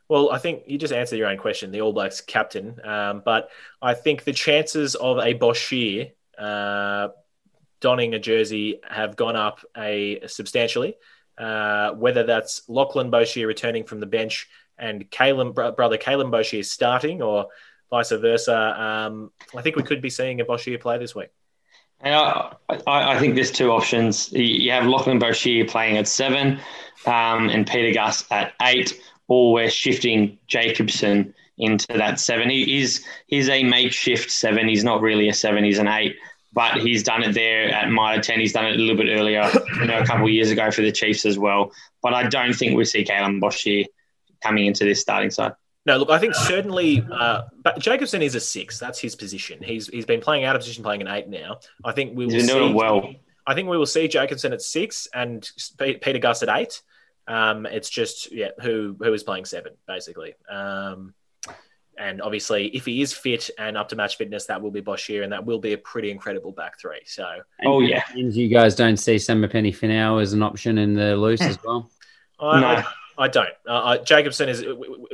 [0.09, 2.79] Well, I think you just answered your own question, the All Blacks captain.
[2.85, 3.49] Um, but
[3.81, 7.09] I think the chances of a Boshier uh,
[7.81, 10.97] donning a jersey have gone up a substantially.
[11.39, 17.23] Uh, whether that's Lachlan Boshier returning from the bench and Kaylum, brother Kaylum Boshier starting,
[17.23, 17.47] or
[17.91, 21.31] vice versa, um, I think we could be seeing a Boshier play this week.
[22.03, 22.55] And I,
[22.87, 24.33] I, think there's two options.
[24.33, 26.59] You have Lachlan Boshier playing at seven
[27.07, 32.51] um, and Pita Gus at eight or we're shifting Jacobson into that seven.
[32.51, 34.69] He is he's a makeshift seven.
[34.69, 35.65] He's not really a seven.
[35.65, 36.17] He's an eight,
[36.53, 38.41] but he's done it there at Mitre ten.
[38.41, 39.49] He's done it a little bit earlier,
[39.79, 41.73] you know, a couple of years ago for the Chiefs as well.
[42.03, 43.87] But I don't think we see Kaylum Boshier
[44.43, 45.53] coming into this starting side.
[45.85, 48.79] No, look, I think certainly, uh, but Jacobson is a six.
[48.79, 49.61] That's his position.
[49.63, 51.59] He's he's been playing out of position, playing an eight now.
[51.85, 53.15] I think we will he's doing see, well.
[53.45, 56.83] I think we will see Jacobson at six and Pita Gus at eight.
[57.27, 60.35] Um, it's just yeah, who who is playing seven basically.
[60.49, 61.15] Um,
[61.99, 65.25] and obviously, if he is fit and up to match fitness, that will be Boshier,
[65.25, 67.01] and that will be a pretty incredible back three.
[67.07, 67.27] So,
[67.65, 71.41] oh yeah, and you guys don't see Samipeni Finau as an option in the loose
[71.43, 71.91] as well.
[72.41, 72.67] I, no.
[72.67, 72.85] I,
[73.17, 73.51] I don't.
[73.67, 74.65] Uh, Jacobson is.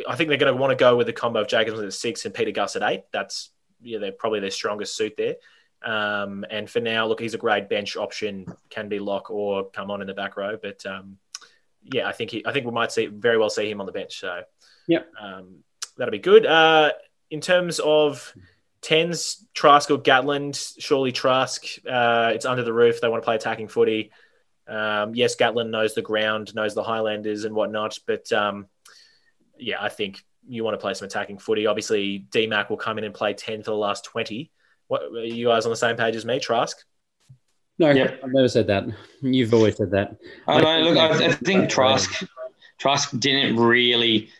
[0.08, 2.24] I think they're going to want to go with the combo of Jacobson at six
[2.24, 3.04] and Pita Gus at eight.
[3.12, 5.36] That's yeah, they're probably their strongest suit there.
[5.82, 8.46] Um, and for now, look, he's a great bench option.
[8.70, 11.18] Can be lock or come on in the back row, but um,
[11.84, 13.92] yeah, I think he, I think we might see very well see him on the
[13.92, 14.20] bench.
[14.20, 14.42] So
[14.86, 15.64] yeah, um,
[15.96, 16.46] that'll be good.
[16.46, 16.92] Uh,
[17.30, 18.32] in terms of
[18.80, 21.64] tens, Trask or Gatland, surely Trask.
[21.88, 23.00] Uh, it's under the roof.
[23.00, 24.10] They want to play attacking footy.
[24.68, 28.66] Um, yes, Gatland knows the ground, knows the Highlanders and whatnot, but um,
[29.58, 31.66] yeah, I think you want to play some attacking footy.
[31.66, 34.50] Obviously, DMAC will come in and play ten for the last twenty.
[34.88, 36.76] What are you guys on the same page as me, Trask?
[37.78, 38.20] No, yep.
[38.24, 38.84] I've never said that.
[39.22, 40.16] You've always said that.
[40.46, 40.90] I know.
[40.90, 42.26] Look, I, I think Trask
[42.78, 44.30] Trask didn't really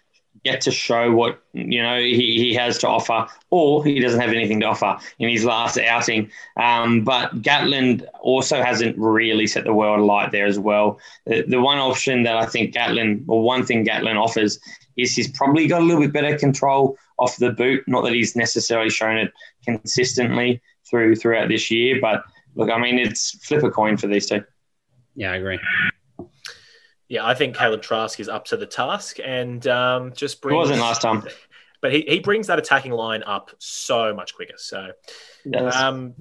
[0.44, 4.30] get to show what you know he, he has to offer, or he doesn't have
[4.30, 6.30] anything to offer in his last outing.
[6.56, 10.98] Um, but Gatland also hasn't really set the world alight there as well.
[11.26, 14.58] The, the one option that I think Gatland, or one thing Gatland offers,
[14.96, 17.84] is he's probably got a little bit better control off the boot.
[17.86, 19.32] Not that he's necessarily shown it
[19.64, 22.24] consistently through throughout this year, but
[22.54, 24.44] look, I mean, it's flip a coin for these two.
[25.14, 25.58] Yeah, I agree.
[27.08, 30.54] Yeah, I think Kaleb Trask is up to the task and um, just brings.
[30.54, 31.24] It wasn't last time.
[31.80, 34.56] But he, he brings that attacking line up so much quicker.
[34.56, 34.90] So
[35.54, 36.14] um,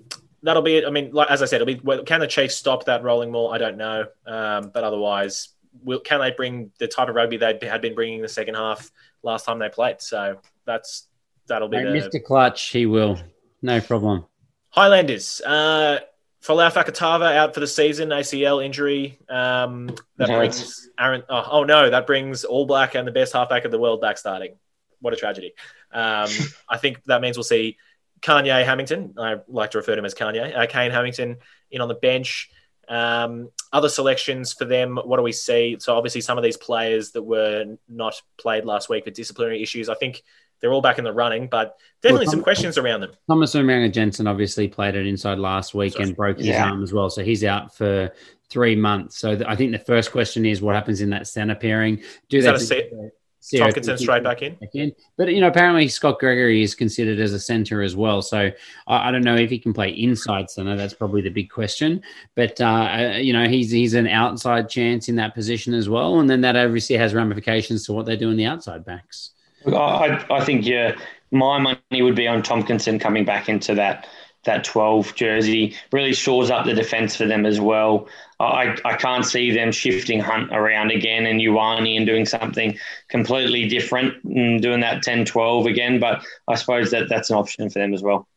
[0.44, 0.86] that'll be it.
[0.86, 3.52] I mean, like, as I said, it'll be can the Chiefs stop that rolling maul?
[3.52, 4.06] I don't know.
[4.26, 5.50] Um, but otherwise,
[5.84, 8.92] will, can they bring the type of rugby they had been bringing the second half
[9.24, 10.02] last time they played?
[10.02, 11.08] So that's
[11.48, 12.24] that'll be hey, the, Mr.
[12.24, 12.70] Clutch.
[12.70, 13.20] He will,
[13.62, 14.26] no problem.
[14.70, 15.42] Highlanders.
[15.42, 16.00] Uh,
[16.44, 19.20] Folau Fakatava out for the season, ACL injury.
[19.28, 21.24] Um, that brings Aaron.
[21.30, 24.18] Oh, oh, no, that brings All Black and the best halfback of the world back
[24.18, 24.56] starting.
[25.02, 25.54] What a tragedy.
[25.92, 26.30] Um,
[26.70, 27.78] I think that means we'll see
[28.22, 29.14] Kanye Hammington.
[29.18, 30.56] I like to refer to him as Kanye.
[30.56, 31.38] Uh, Kayne Hammington
[31.72, 32.50] in on the bench.
[32.88, 34.98] Um, other selections for them.
[34.98, 35.78] What do we see?
[35.80, 39.90] So obviously some of these players that were not played last week for disciplinary issues.
[39.90, 40.24] I think
[40.62, 43.12] they're all back in the running, but definitely well, some questions around them.
[43.30, 46.06] Thomas Umaga-Jackson obviously played it inside last week Sorry.
[46.06, 46.70] and broke his yeah.
[46.70, 48.12] arm as well, so he's out for
[48.50, 49.20] three months.
[49.20, 52.02] So I think the first question is what happens in that centre pairing?
[52.30, 52.90] Do is they?
[52.90, 53.12] That a
[53.56, 54.56] Tomkinson straight back in.
[54.56, 54.94] back in.
[55.18, 58.22] But you know, apparently Scott Gregory is considered as a centre as well.
[58.22, 58.52] So
[58.88, 60.76] I, I, don't know if he can play inside centre.
[60.76, 62.02] That's probably the big question.
[62.36, 66.20] But uh, uh, you know, he's he's an outside chance in that position as well,
[66.20, 69.32] and then that obviously has ramifications to what they do in the outside backs.
[69.76, 70.96] I, I think yeah,
[71.32, 74.08] my money would be on Tomkinson coming back into that
[74.46, 75.76] that 12 jersey.
[75.92, 78.08] Really shores up the defence for them as well.
[78.40, 82.78] I, I can't see them shifting Hunt around again and Ioane and doing something
[83.10, 87.70] completely different and doing that 10 12 again, but I suppose that that's an option
[87.70, 88.28] for them as well.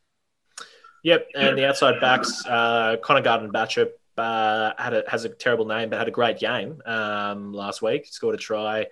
[1.03, 5.89] Yep, and the outside backs, uh, Connor Garden-Bachop uh, had a, has a terrible name,
[5.89, 8.07] but had a great game um, last week.
[8.07, 8.87] Scored a try.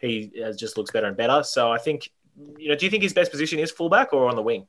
[0.00, 1.42] He uh, just looks better and better.
[1.42, 2.10] So I think,
[2.56, 4.66] you know, do you think his best position is fullback or on the wing?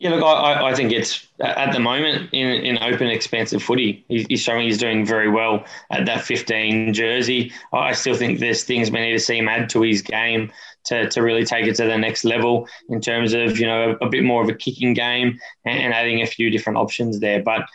[0.00, 4.02] Yeah, look, I, I think it's at the moment in, in open, expansive footy.
[4.08, 7.52] He's showing he's doing very well at that 15 jersey.
[7.74, 10.50] I still think there's things we need to see him add to his game
[10.86, 14.08] to, to really take it to the next level in terms of, you know, a,
[14.08, 17.42] bit more of a kicking game and adding a few different options there.
[17.42, 17.66] But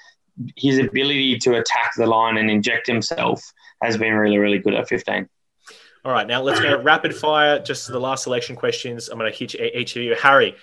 [0.55, 4.89] his ability to attack the line and inject himself has been really, really good at
[4.89, 5.29] 15.
[6.05, 7.57] All right, now let's go rapid fire.
[7.57, 9.09] Just the last selection questions.
[9.09, 10.13] I'm going to hit each of you.
[10.13, 10.55] Harry,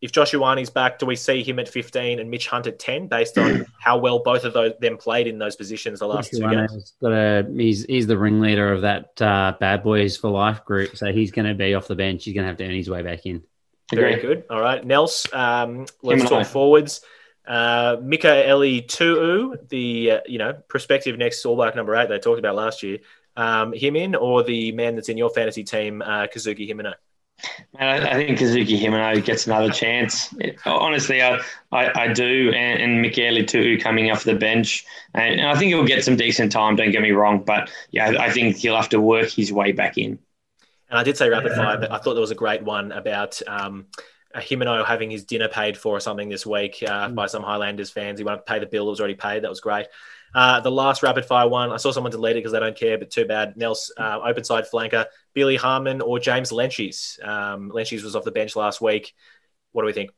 [0.00, 3.06] if Josh Ioane's back, do we see him at 15 and Mitch Hunt at 10
[3.06, 6.40] based on how well both of those them played in those positions the last two
[6.40, 6.94] games?
[7.00, 11.12] Got a, he's, he's the ringleader of that uh, Bad Boys for Life group, so
[11.12, 12.24] he's going to be off the bench.
[12.24, 13.44] He's going to have to earn his way back in.
[13.94, 14.46] Very good.
[14.50, 17.02] All right, Nels, um, let's talk forwards.
[17.46, 22.56] Uh, Mikaele-Tu'u, the uh, you know prospective next All Black number eight they talked about
[22.56, 22.98] last year,
[23.38, 26.94] um, him in or the man that's in your fantasy team, uh, Kazuki Himeno.
[27.78, 30.34] Man, I, think Kazuki Himeno gets another chance.
[30.66, 31.38] honestly, I,
[31.70, 32.50] I, I, do.
[32.52, 34.84] And, and Mikaele-Tu'u coming off the bench.
[35.14, 37.44] And, and, I think he'll get some decent time, don't get me wrong.
[37.44, 40.18] But yeah, I think he'll have to work his way back in.
[40.90, 43.40] And I did say rapid fire, but I thought there was a great one about
[43.46, 43.86] um,
[44.34, 48.18] Himeno having his dinner paid for or something this week uh, by some Highlanders fans.
[48.18, 49.44] He wanted to pay the bill it was already paid.
[49.44, 49.86] That was great.
[50.34, 52.98] Uh, the last rapid fire one, I saw someone delete it because they don't care,
[52.98, 53.56] but too bad.
[53.56, 57.22] Nels, uh, open side flanker, Billy Harmon or James Lentjes.
[57.26, 59.14] Um, Lentjes was off the bench last week.
[59.72, 60.10] What do we think?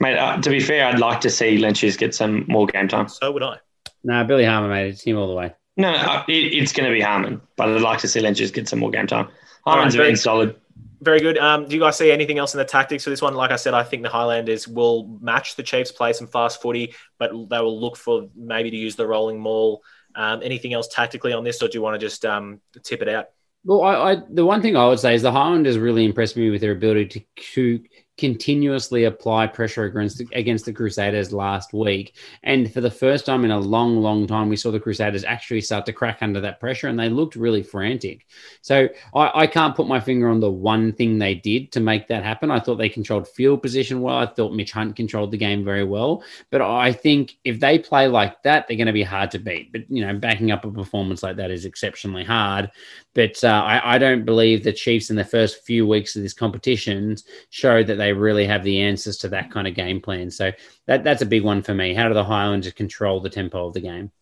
[0.00, 3.08] Mate, uh, to be fair, I'd like to see Lentjes get some more game time.
[3.08, 3.58] So would I.
[4.04, 4.88] No, Billy Harmon, mate.
[4.88, 5.54] It's him all the way.
[5.76, 8.68] No, no it, it's going to be Harmon, but I'd like to see Lentjes get
[8.68, 9.28] some more game time.
[9.64, 10.56] Harmon's right, been solid.
[11.00, 11.36] Very good.
[11.36, 13.34] Um, do you guys see anything else in the tactics for this one?
[13.34, 16.94] Like I said, I think the Highlanders will match the Chiefs, play some fast footy,
[17.18, 19.82] but they will look for maybe to use the rolling maul.
[20.14, 23.08] Um, anything else tactically on this, or do you want to just um, tip it
[23.08, 23.26] out?
[23.64, 26.48] Well, I, I, the one thing I would say is the Highlanders really impressed me
[26.50, 27.84] with their ability to, to
[28.18, 32.14] continuously apply pressure against the, against the Crusaders last week.
[32.42, 35.60] And for the first time in a long, long time, we saw the Crusaders actually
[35.60, 38.26] start to crack under that pressure and they looked really frantic.
[38.62, 42.08] So I, I can't put my finger on the one thing they did to make
[42.08, 42.50] that happen.
[42.50, 44.18] I thought they controlled field position well.
[44.18, 46.22] I thought Mitch Hunt controlled the game very well.
[46.50, 49.72] But I think if they play like that, they're going to be hard to beat.
[49.72, 52.70] But, you know, backing up a performance like that is exceptionally hard.
[53.16, 56.34] But uh, I, I don't believe the Chiefs in the first few weeks of this
[56.34, 57.16] competition
[57.48, 60.30] showed that they really have the answers to that kind of game plan.
[60.30, 60.52] So
[60.84, 61.94] that that's a big one for me.
[61.94, 64.12] How do the Highlanders control the tempo of the game?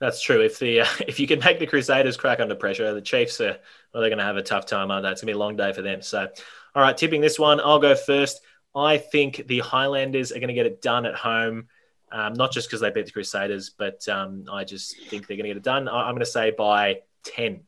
[0.00, 0.42] That's true.
[0.42, 3.56] If the uh, if you can make the Crusaders crack under pressure, the Chiefs are
[3.94, 5.10] well, they're going to have a tough time, aren't they?
[5.10, 6.02] It's going to be a long day for them.
[6.02, 6.28] So,
[6.74, 8.42] all right, tipping this one, I'll go first.
[8.74, 11.68] I think the Highlanders are going to get it done at home.
[12.12, 15.44] Um, not just because they beat the Crusaders, but um, I just think they're going
[15.44, 15.88] to get it done.
[15.88, 17.62] I'm going to say by 10.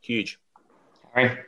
[0.00, 0.38] Huge.
[1.04, 1.38] All right.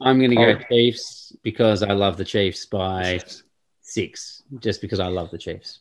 [0.00, 3.20] I'm going to go Chiefs because I love the Chiefs by
[3.80, 5.80] six, just because I love the Chiefs.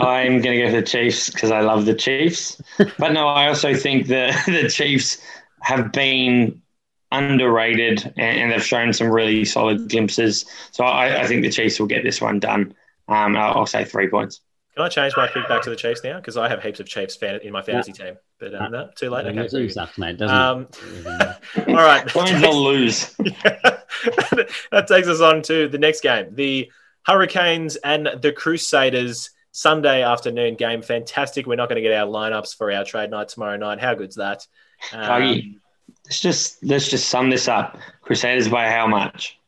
[0.00, 2.60] I'm going to go for the Chiefs because I love the Chiefs.
[2.98, 5.18] but no, I also think that the Chiefs
[5.60, 6.62] have been
[7.10, 10.44] underrated and, and, they've shown some really solid glimpses.
[10.72, 12.74] So I, I, think the Chiefs will get this one done.
[13.08, 14.40] Um, I'll, I'll say three points.
[14.74, 16.16] Can I change my pick back to the Chiefs now?
[16.16, 18.06] Because I have heaps of Chiefs fan in my fantasy yeah.
[18.06, 18.14] team.
[18.40, 19.24] But um, no, too late.
[19.26, 20.18] Okay, lose sucks, mate.
[20.18, 20.66] Doesn't um,
[21.68, 22.12] all right.
[22.12, 23.14] Why not lose?
[23.14, 26.34] that takes us on to the next game.
[26.34, 26.72] The
[27.06, 30.82] Hurricanes and the Crusaders Sunday afternoon game.
[30.82, 31.46] Fantastic.
[31.46, 33.78] We're not going to get our lineups for our trade night tomorrow night.
[33.78, 34.44] How good's that?
[34.92, 35.60] Um,
[36.04, 37.78] let's just let's just sum this up.
[38.02, 39.38] Crusaders by how much?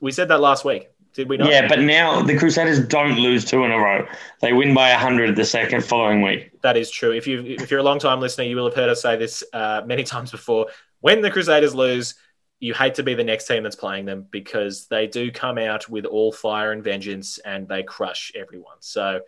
[0.00, 0.88] We said that last week.
[1.14, 1.50] Did we not?
[1.50, 4.06] Yeah, but now the Crusaders don't lose two in a row.
[4.40, 6.50] They win by 100 the second following week.
[6.62, 7.12] That is true.
[7.12, 9.44] If you if you're a long time listener, you will have heard us say this
[9.52, 10.68] uh, many times before.
[11.00, 12.14] When the Crusaders lose,
[12.60, 15.88] you hate to be the next team that's playing them because they do come out
[15.88, 18.76] with all fire and vengeance and they crush everyone.
[18.80, 19.20] So,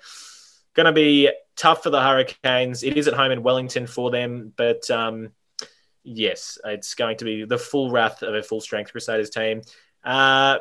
[0.75, 2.83] going to be tough for the Hurricanes.
[2.83, 5.33] It is at home in Wellington for them, but um,
[6.05, 9.63] yes, it's going to be the full wrath of a full strength Crusaders team.
[10.05, 10.59] Uh,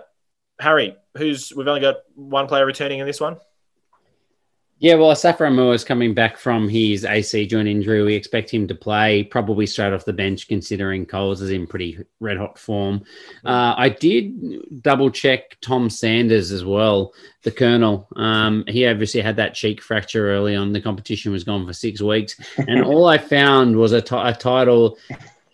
[0.60, 3.38] Harry, who's we've only got one player returning in this one.
[4.84, 8.04] Yeah, well, Asafo Aumua is coming back from his AC joint injury.
[8.04, 11.99] We expect him to play probably straight off the bench, considering Coles is in pretty
[12.20, 13.04] red hot form.
[13.45, 18.10] Uh, I did double check Tom Sanders as well, the Colonel.
[18.18, 20.74] Um, he obviously had that cheek fracture early on.
[20.74, 24.34] The competition was gone for six weeks, and all I found was a, t- a
[24.34, 24.97] title.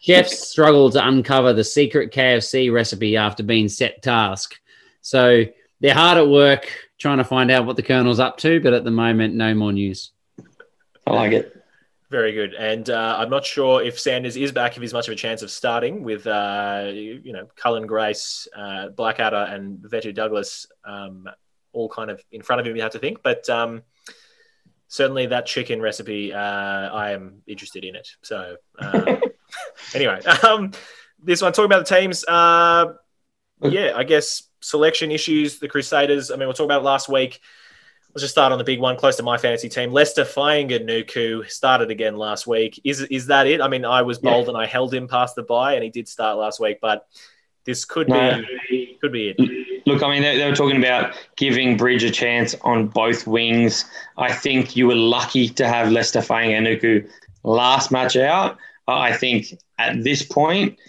[0.01, 4.59] Chefs struggle to uncover the secret KFC recipe after being set task.
[5.01, 5.45] So
[5.79, 8.83] they're hard at work trying to find out what the Colonel's up to, but at
[8.83, 10.11] the moment, no more news.
[11.07, 11.55] I like it.
[12.09, 12.55] Very good.
[12.55, 15.43] And uh, I'm not sure if Sanders is back, if he's much of a chance
[15.43, 21.29] of starting with, uh, you know, Cullen Grace, uh, Blackadder, and Whetu Douglas um,
[21.71, 23.21] all kind of in front of him, you have to think.
[23.23, 23.83] But um,
[24.87, 28.09] certainly that chicken recipe, uh, I am interested in it.
[28.23, 29.17] So, uh,
[29.93, 30.71] anyway, um,
[31.21, 32.25] this one, talking about the teams.
[32.27, 32.93] Uh,
[33.61, 36.31] yeah, I guess selection issues, the Crusaders.
[36.31, 37.39] I mean, we'll talk about it last week.
[38.09, 39.91] Let's just start on the big one, close to my fantasy team.
[39.91, 42.81] Lester Leicester Nuku started again last week.
[42.83, 43.61] Is is that it?
[43.61, 44.49] I mean, I was bold yeah.
[44.49, 47.07] and I held him past the bye, and he did start last week, but
[47.65, 48.41] this could no.
[48.69, 49.85] be could be it.
[49.85, 53.85] Look, I mean, they, they, were talking about giving Bridge a chance on both wings.
[54.17, 57.09] I think you were lucky to have Lester Leicester Nuku
[57.43, 58.57] last match out.
[58.87, 60.79] I think at this point,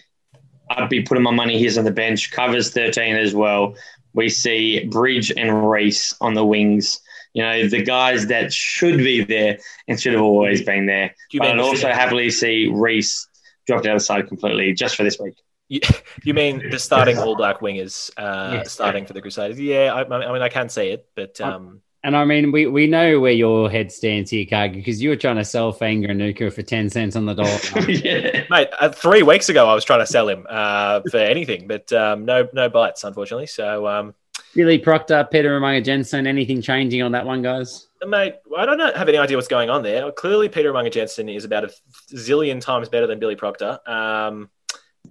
[0.70, 2.30] I'd be putting my money he's on the bench.
[2.30, 3.74] Covers 13 as well.
[4.14, 7.00] We see Bridge and Reece on the wings
[7.32, 11.14] you know, the guys that should be there and should have always been there.
[11.38, 13.28] but I'd also happily see Reece
[13.66, 15.34] dropped out of the side completely just for this week.
[15.68, 15.80] You,
[16.24, 18.72] you mean the starting All Black wingers uh, yes.
[18.72, 19.60] starting for the Crusaders?
[19.60, 21.40] Yeah, I, I, mean, I can see it, but.
[21.40, 25.10] Um, and I mean, we, we know where your head stands here, Cargie, because you
[25.10, 27.58] were trying to sell Fainga'anuku for 10 cents on the dollar.
[27.90, 28.44] yeah.
[28.48, 31.92] Mate, uh, three weeks ago, I was trying to sell him uh, for anything, but
[31.92, 33.46] um, no no bites, unfortunately.
[33.46, 34.14] So, um,
[34.54, 37.86] Billy Proctor, Peter Umaga-Jackson, anything changing on that one, guys?
[38.04, 40.10] Mate, I don't have any idea what's going on there.
[40.12, 41.70] Clearly, Peter Umaga-Jackson is about a
[42.14, 44.48] zillion times better than Billy Proctor, um,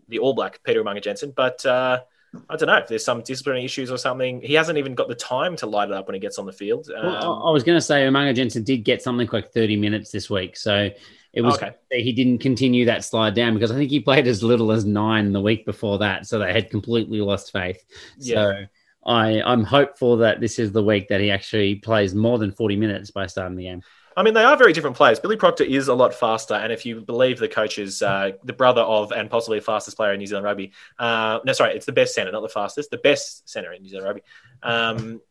[0.08, 1.34] the All Black Peter Umaga-Jackson.
[1.36, 2.02] But uh,
[2.50, 4.42] I don't know if there's some disciplinary issues or something.
[4.42, 6.52] He hasn't even got the time to light it up when he gets on the
[6.52, 6.90] field.
[6.96, 10.30] Um, well, I was going to say Umaga-Jackson did get something like 30 minutes this
[10.30, 10.56] week.
[10.56, 10.90] So
[11.34, 11.76] it was okay.
[11.92, 15.32] he didn't continue that slide down because I think he played as little as nine
[15.32, 16.28] the week before that.
[16.28, 17.84] So they had completely lost faith.
[18.20, 18.36] Yeah.
[18.36, 18.66] So
[19.06, 22.76] I, I'm hopeful that this is the week that he actually plays more than 40
[22.76, 23.82] minutes by starting the game.
[24.20, 25.18] I mean, they are very different players.
[25.18, 28.82] Billy Proctor is a lot faster, and if you believe the coaches, uh, the brother
[28.82, 30.74] of and possibly the fastest player in New Zealand rugby.
[31.00, 33.88] Uh, no, sorry, it's the best center, not the fastest, the best center in New
[33.88, 34.22] Zealand rugby.
[34.62, 35.22] Um,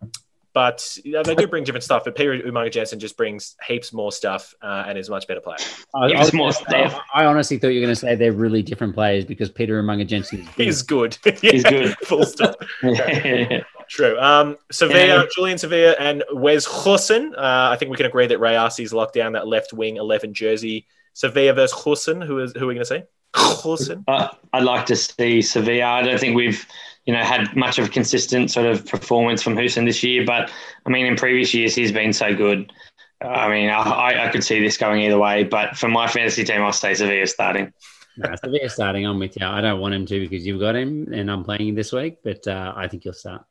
[0.54, 2.04] but you know, they do bring different stuff.
[2.04, 5.58] But Peter Umaga-Jackson just brings heaps more stuff uh, and is a much better player.
[5.94, 6.98] I, I, more stuff.
[7.12, 10.48] I honestly thought you were going to say they're really different players because Peter Umaga-Jackson
[10.56, 11.18] is good.
[11.22, 11.42] He's good.
[11.42, 11.94] He's good.
[11.98, 12.56] Full stop.
[13.88, 14.18] True.
[14.18, 17.32] Um, Savea, Julian Savea, and Wes Goosen.
[17.32, 20.86] Uh, I think we can agree that Rayasi's locked down that left wing 11 jersey.
[21.14, 22.24] Savea versus Goosen.
[22.24, 23.02] Who is who are we going to see?
[23.34, 24.04] Goosen.
[24.06, 25.84] Uh, I'd like to see Savea.
[25.84, 26.66] I don't think we've
[27.06, 30.50] you know had much of a consistent sort of performance from Goosen this year, but
[30.86, 32.72] I mean in previous years he's been so good.
[33.20, 36.62] I mean, I, I could see this going either way, but for my fantasy team,
[36.62, 37.72] I'll stay Savea starting.
[38.16, 39.06] no, Savea starting.
[39.06, 39.44] I'm with you.
[39.44, 42.18] I don't want him to because you've got him, and I'm playing him this week.
[42.22, 43.44] But uh, I think he'll start.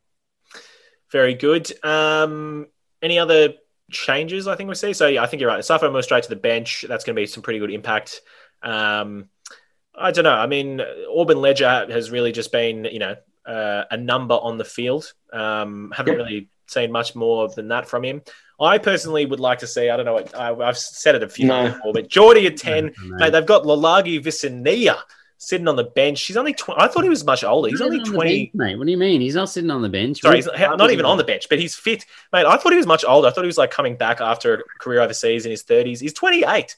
[1.11, 1.71] Very good.
[1.85, 2.67] Um,
[3.01, 3.53] any other
[3.91, 4.93] changes I think we see?
[4.93, 5.63] So yeah, I think you're right.
[5.63, 6.85] Safo moves straight to the bench.
[6.87, 8.21] That's going to be some pretty good impact.
[8.61, 9.29] Um,
[9.95, 10.33] I don't know.
[10.33, 10.79] I mean,
[11.09, 15.11] Orbyn Leger has really just been, you know, uh, a number on the field.
[15.33, 16.25] Um, haven't yep.
[16.25, 18.21] really seen much more than that from him.
[18.59, 19.89] I personally would like to see.
[19.89, 20.23] I don't know.
[20.37, 21.53] I, have said it a few no.
[21.53, 22.91] times before, but Jordie at ten.
[23.03, 24.97] No, mate, they've got Lalagi Visania
[25.37, 26.25] sitting on the bench.
[26.25, 26.81] He's only 20.
[26.81, 27.69] I thought he was much older.
[27.69, 28.45] He's only 20.
[28.45, 29.21] Bench, mate, what do you mean?
[29.21, 30.21] He's not sitting on the bench.
[30.21, 32.05] Sorry, he's not even on the bench, but he's fit.
[32.33, 33.27] Mate, I thought he was much older.
[33.27, 35.99] I thought he was like coming back after a career overseas in his 30s.
[35.99, 36.75] He's 28.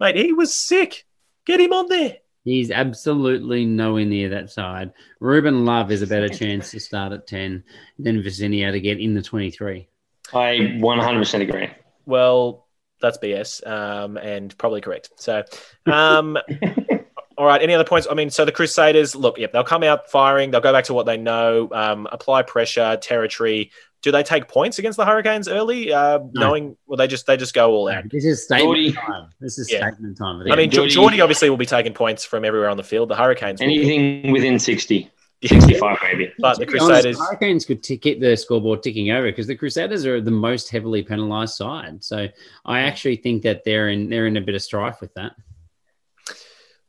[0.00, 1.06] Mate, he was sick.
[1.46, 2.18] Get him on there.
[2.44, 4.92] He's absolutely nowhere near that side.
[5.18, 7.64] Ruben Love is a better chance to start at 10
[7.98, 9.88] than Vicinio to get in the 23.
[10.32, 11.70] I 100% agree.
[12.04, 12.66] Well,
[13.00, 15.10] that's BS um, and probably correct.
[15.16, 15.42] So,
[15.86, 16.36] um,
[17.36, 17.60] All right.
[17.60, 18.06] Any other points?
[18.10, 20.50] I mean, so the Crusaders, look, yep, they'll come out firing.
[20.50, 23.70] They'll go back to what they know, um, apply pressure, territory.
[24.02, 26.28] Do they take points against the Hurricanes early, uh, no.
[26.34, 26.76] knowing?
[26.86, 28.04] Well, they just they just go all out.
[28.10, 28.92] This is statement Jordie.
[28.92, 29.30] time.
[29.40, 29.78] This is yeah.
[29.78, 30.42] statement time.
[30.50, 33.08] I mean, Jordie, Jordie obviously will be taking points from everywhere on the field.
[33.08, 35.10] The Hurricanes, anything within sixty.
[35.48, 36.32] 65 maybe.
[36.38, 37.16] But the Crusaders.
[37.16, 40.70] Honest, Hurricanes could t- keep the scoreboard ticking over because the Crusaders are the most
[40.70, 42.02] heavily penalised side.
[42.02, 42.28] So
[42.64, 45.32] I actually think that they're in they're in a bit of strife with that.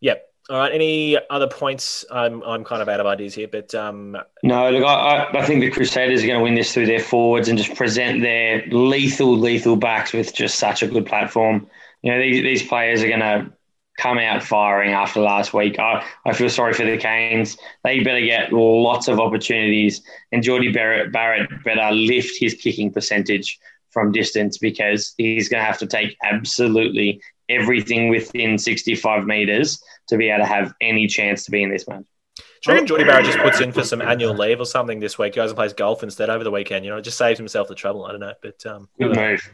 [0.02, 0.24] Yep.
[0.50, 0.72] All right.
[0.72, 2.06] Any other points?
[2.12, 4.18] I'm I'm kind of out of ideas here, but um...
[4.44, 4.70] no.
[4.70, 7.58] Look, I, I think the Crusaders are going to win this through their forwards and
[7.58, 11.68] just present their lethal, lethal backs with just such a good platform.
[12.04, 13.52] You know, these these players are going to
[13.98, 15.80] come out firing after last week.
[15.80, 17.58] I, I feel sorry for the Canes.
[17.84, 23.58] They better get lots of opportunities, and Jordie Barrett, Barrett better lift his kicking percentage
[23.90, 30.18] from distance because he's going to have to take absolutely everything within 65 meters to
[30.18, 32.06] be able to have any chance to be in this match.
[32.38, 35.18] Do you reckon Jordie Barrett just puts in for some annual leave or something this
[35.18, 35.36] week?
[35.36, 36.84] Goes and plays golf instead over the weekend.
[36.84, 38.06] You know, it just saves himself the trouble.
[38.06, 39.52] I don't know, but um, Good move.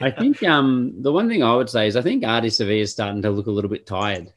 [0.00, 2.92] I think um, the one thing I would say is I think Ardie Savea is
[2.92, 4.32] starting to look a little bit tired.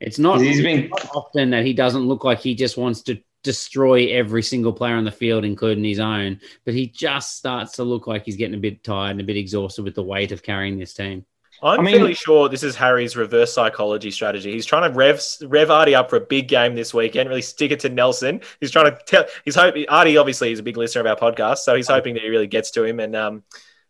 [0.00, 3.20] It's not, He's been not often that he doesn't look like he just wants to
[3.42, 7.84] destroy every single player on the field, including his own, but he just starts to
[7.84, 10.42] look like he's getting a bit tired and a bit exhausted with the weight of
[10.42, 11.24] carrying this team.
[11.62, 14.52] I'm I mean- fairly sure this is Harry's reverse psychology strategy.
[14.52, 17.28] He's trying to rev rev Ardie up for a big game this weekend.
[17.28, 18.40] Really stick it to Nelson.
[18.60, 19.24] He's trying to tell.
[19.44, 22.22] He's hoping Ardie obviously is a big listener of our podcast, so he's hoping that
[22.22, 23.42] he really gets to him and um,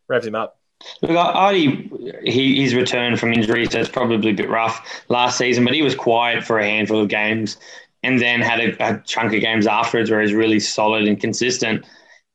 [0.07, 0.59] revs him up.
[1.01, 5.65] Look, Ardie, he, his return from injury, so it's probably a bit rough last season,
[5.65, 7.57] but he was quiet for a handful of games
[8.01, 11.85] and then had a, a chunk of games afterwards where he's really solid and consistent.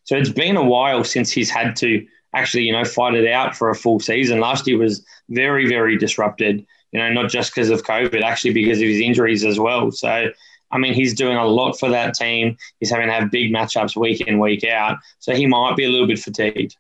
[0.03, 3.57] So it's been a while since he's had to actually, you know, fight it out
[3.57, 4.41] for a full season.
[4.41, 8.79] Last year was very, very disrupted, you know, not just because of COVID, actually because
[8.79, 9.91] of his injuries as well.
[9.91, 10.31] So,
[10.71, 12.57] I mean, he's doing a lot for that team.
[12.81, 14.99] He's having to have big matchups week in, week out.
[15.21, 16.77] So he might be a little bit fatigued.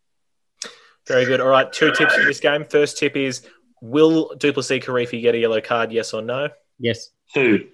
[1.06, 1.40] Very good.
[1.40, 2.64] All right, two tips for this game.
[2.64, 3.46] First tip is:
[3.82, 5.92] Will Du'Plessis Kirifi get a yellow card?
[5.92, 6.48] Yes or no?
[6.78, 7.10] Yes.
[7.32, 7.68] Two.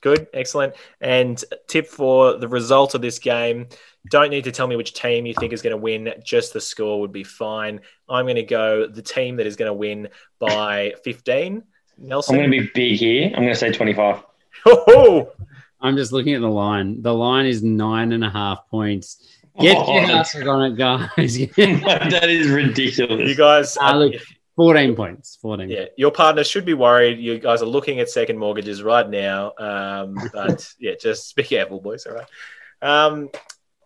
[0.00, 0.74] Good, excellent.
[1.00, 3.68] And tip for the result of this game:
[4.10, 6.14] Don't need to tell me which team you think is going to win.
[6.24, 7.80] Just the score would be fine.
[8.08, 11.62] I'm going to go the team that is going to win by 15.
[11.98, 12.34] Nelson.
[12.34, 13.26] I'm going to be big here.
[13.26, 14.22] I'm going to say 25.
[14.66, 15.32] Oh,
[15.80, 17.02] I'm just looking at the line.
[17.02, 19.24] The line is nine and a half points.
[19.60, 21.08] Get Oh, your ass on it, guys.
[21.56, 23.28] that is ridiculous.
[23.28, 23.76] you guys.
[23.80, 24.14] Ah, look.
[24.56, 25.38] 14 points.
[25.40, 25.68] 14.
[25.68, 27.18] Yeah, your partner should be worried.
[27.20, 29.52] You guys are looking at second mortgages right now.
[29.58, 32.06] Um, but yeah, just be careful, boys.
[32.06, 32.26] All right.
[32.82, 33.30] Um,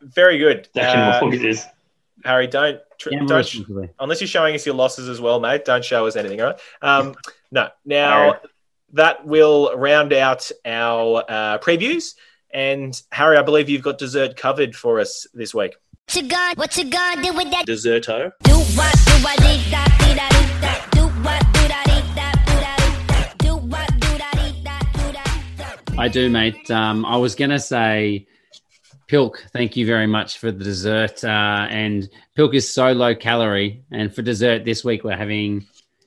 [0.03, 1.21] very good, Uh.
[2.25, 2.47] Harry.
[2.47, 3.89] Don't tr- Gamble don't responsibly.
[3.99, 5.65] unless you're showing us your losses as well, mate.
[5.65, 6.61] Don't show us anything, all right?
[6.81, 7.15] Um,
[7.51, 7.69] no.
[7.85, 8.41] Now Alright.
[8.93, 12.15] that will round out our uh, previews.
[12.55, 15.75] And Harry, I believe you've got dessert covered for us this week.
[16.07, 17.65] What you gonna, what you do with that?
[17.67, 18.31] Desserto.
[18.43, 20.75] Do what, do what, dee da, dee da, dee da.
[20.91, 23.33] Do what, do da, dee da, do da, dee da.
[23.39, 26.01] Do what, do da, dee da, do da, da.
[26.03, 26.71] I do, mate.
[26.71, 28.27] Um, I was going to say,
[29.13, 31.23] Pilk, thank you very much for the dessert.
[31.23, 33.85] Uh, and Pilk is so low calorie.
[33.91, 35.67] And for dessert this week, we're having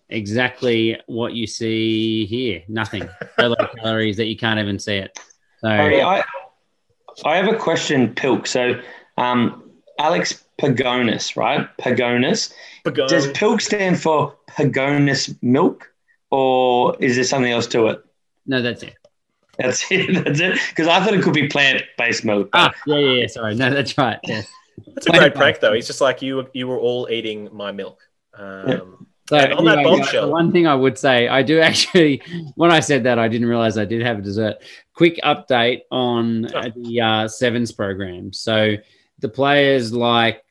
[0.10, 3.08] exactly what you see here nothing.
[3.40, 5.20] So low calories that you can't even see it.
[5.62, 6.24] So, Harry, I,
[7.24, 8.48] I have a question, Pilk.
[8.48, 8.82] So,
[9.20, 11.70] um, Alex Pagonis, right?
[11.78, 12.54] Pagonis.
[12.86, 13.08] Pagon.
[13.08, 15.94] Does Pilk stand for Pagonis milk,
[16.32, 18.04] or is there something else to it?
[18.48, 18.96] no, that's it.
[19.58, 20.14] That's it.
[20.26, 20.60] That's it.
[20.70, 22.50] Because I thought it could be plant-based milk.
[22.54, 23.28] Ah, yeah, yeah, yeah.
[23.28, 23.56] Sorry.
[23.56, 24.20] No, that's right.
[24.24, 24.42] Yeah.
[24.94, 25.74] That's a great prank, though.
[25.74, 26.48] He's just like you.
[26.54, 28.02] You were all eating my milk.
[28.34, 32.22] Um, So And on that bombshell- one thing I would say, I do actually,
[32.56, 34.58] when I said that, I didn't realize I did have a dessert.
[34.94, 38.32] Quick update on uh, the uh, sevens program.
[38.34, 38.76] So
[39.20, 40.44] the players like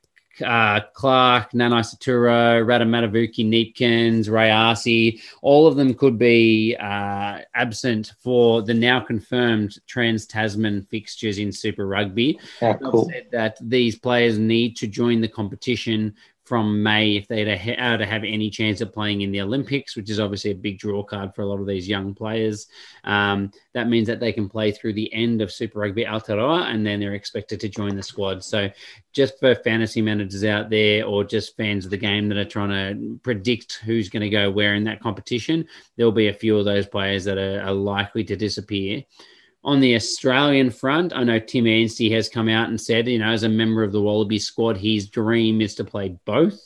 [0.42, 8.62] uh, Clarke, Nana Saturo, Radamatavuki, Neepkins, Rayasi, all of them could be uh, absent for
[8.62, 12.38] the now confirmed Trans Tasman fixtures in Super Rugby.
[12.62, 13.08] Ah, cool.
[13.10, 16.14] said that these players need to join the competition
[16.44, 19.96] from May if they're to, are to have any chance of playing in the Olympics,
[19.96, 22.66] which is obviously a big draw card for a lot of these young players.
[23.04, 26.86] Um, that means that they can play through the end of Super Rugby Aotearoa and
[26.86, 28.44] then they're expected to join the squad.
[28.44, 28.70] So,
[29.12, 32.70] just for fantasy managers out there or just fans of the game that are trying
[32.70, 35.66] to predict who's going to go where in that competition,
[35.96, 39.02] there'll be a few of those players that are, are likely to disappear.
[39.64, 43.30] On the Australian front, I know Tim Anstee has come out and said, you know,
[43.30, 46.60] as a member of the Wallaby squad, his dream is to play both.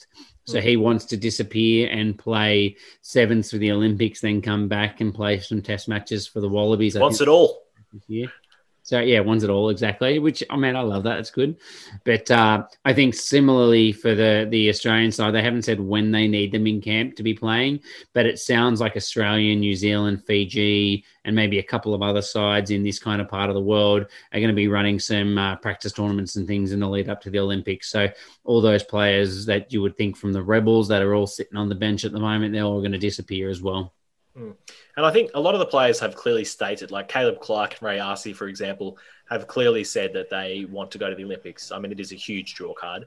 [0.47, 0.83] So he mm-hmm.
[0.83, 5.63] wants to disappear and play sevens for the Olympics, then come back and play some
[5.63, 6.97] test matches for the Wallabies.
[6.97, 7.63] I wants it all.
[8.09, 8.33] year.
[8.89, 10.19] So yeah, one's at all exactly.
[10.19, 11.19] Which I mean, I love that.
[11.19, 11.59] It's good,
[12.05, 16.27] but uh, I think similarly for the the Australian side, they haven't said when they
[16.27, 17.81] need them in camp to be playing,
[18.15, 22.71] but it sounds like Australia, New Zealand, Fiji, and maybe a couple of other sides
[22.71, 25.57] in this kind of part of the world are going to be running some uh,
[25.57, 27.91] practice tournaments and things in the lead up to the Olympics.
[27.91, 28.09] So
[28.45, 31.69] all those players that you would think from the Rebels that are all sitting on
[31.69, 33.93] the bench at the moment, they're all going to disappear as well.
[34.97, 37.89] And I think a lot of the players have clearly stated, like Caleb Clarke and
[37.89, 38.99] Rayasi, for example,
[39.31, 41.71] have clearly said that they want to go to the Olympics.
[41.73, 43.07] I mean, it is a huge draw card.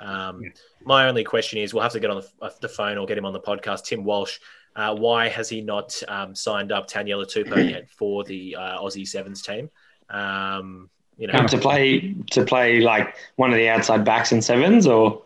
[0.00, 0.42] Um,
[0.84, 3.18] My only question is, we'll have to get on the, uh, the phone or get
[3.18, 3.84] him on the podcast.
[3.84, 4.38] Tim Walsh,
[4.76, 9.06] uh, why has he not um, signed up Taniela Tupou yet for the uh, Aussie
[9.06, 9.70] Sevens team?
[10.10, 14.40] Um, you know, Um, to play to play like one of the outside backs in
[14.40, 15.22] sevens, or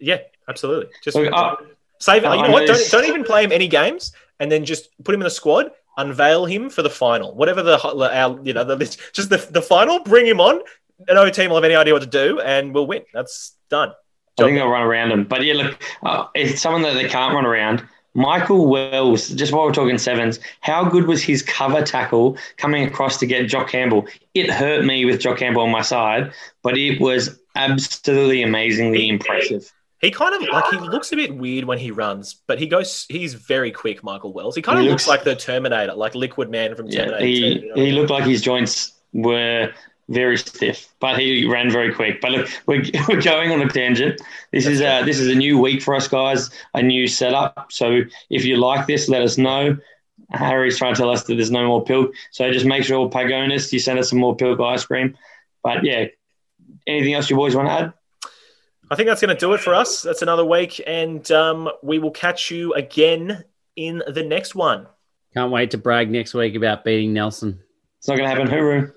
[0.00, 0.18] yeah,
[0.48, 0.90] absolutely.
[1.02, 1.56] Just I-
[1.98, 2.28] save it.
[2.28, 2.66] I You know what?
[2.66, 5.70] Don't, don't even play him any games, and then just put him in the squad
[5.96, 7.34] unveil him for the final.
[7.34, 8.76] Whatever the our, you know the
[9.12, 10.60] just the, the final, bring him on.
[11.08, 13.02] No team will have any idea what to do, and we'll win.
[13.12, 13.92] That's done.
[14.38, 15.24] I think they'll run around him.
[15.24, 17.86] But yeah, look, uh, it's someone that they can't run around.
[18.14, 23.18] Michael Wells, just while we're talking sevens, how good was his cover tackle coming across
[23.18, 24.06] to get Jock Campbell?
[24.32, 26.32] It hurt me with Jock Campbell on my side,
[26.62, 29.70] but it was absolutely amazingly impressive.
[30.00, 33.06] He kind of like he looks a bit weird when he runs, but he goes.
[33.08, 34.54] He's very quick, Michael Wells.
[34.54, 37.26] He kind of He looks, looks- like the Terminator, like Liquid Man from Yeah, Terminator.
[37.26, 37.82] he, 2, you know?
[37.82, 39.72] he looked like his joints were
[40.08, 42.20] very stiff, but he ran very quick.
[42.20, 44.20] But look, we're, we're going on a tangent.
[44.52, 47.72] This is a this is a new week for us guys, a new setup.
[47.72, 49.76] So if you like this, let us know.
[50.30, 53.08] Harry's trying to tell us that there's no more pilk, so just make sure all
[53.10, 55.16] Pagonis, you send us some more pilk ice cream.
[55.62, 56.06] But yeah,
[56.86, 57.92] anything else you boys want to add?
[58.90, 60.02] I think that's going to do it for us.
[60.02, 63.44] That's another week, and um, we will catch you again
[63.74, 64.86] in the next one.
[65.34, 67.60] Can't wait to brag next week about beating Nelson.
[67.98, 68.48] It's not going to happen.
[68.48, 68.92] Hooroo.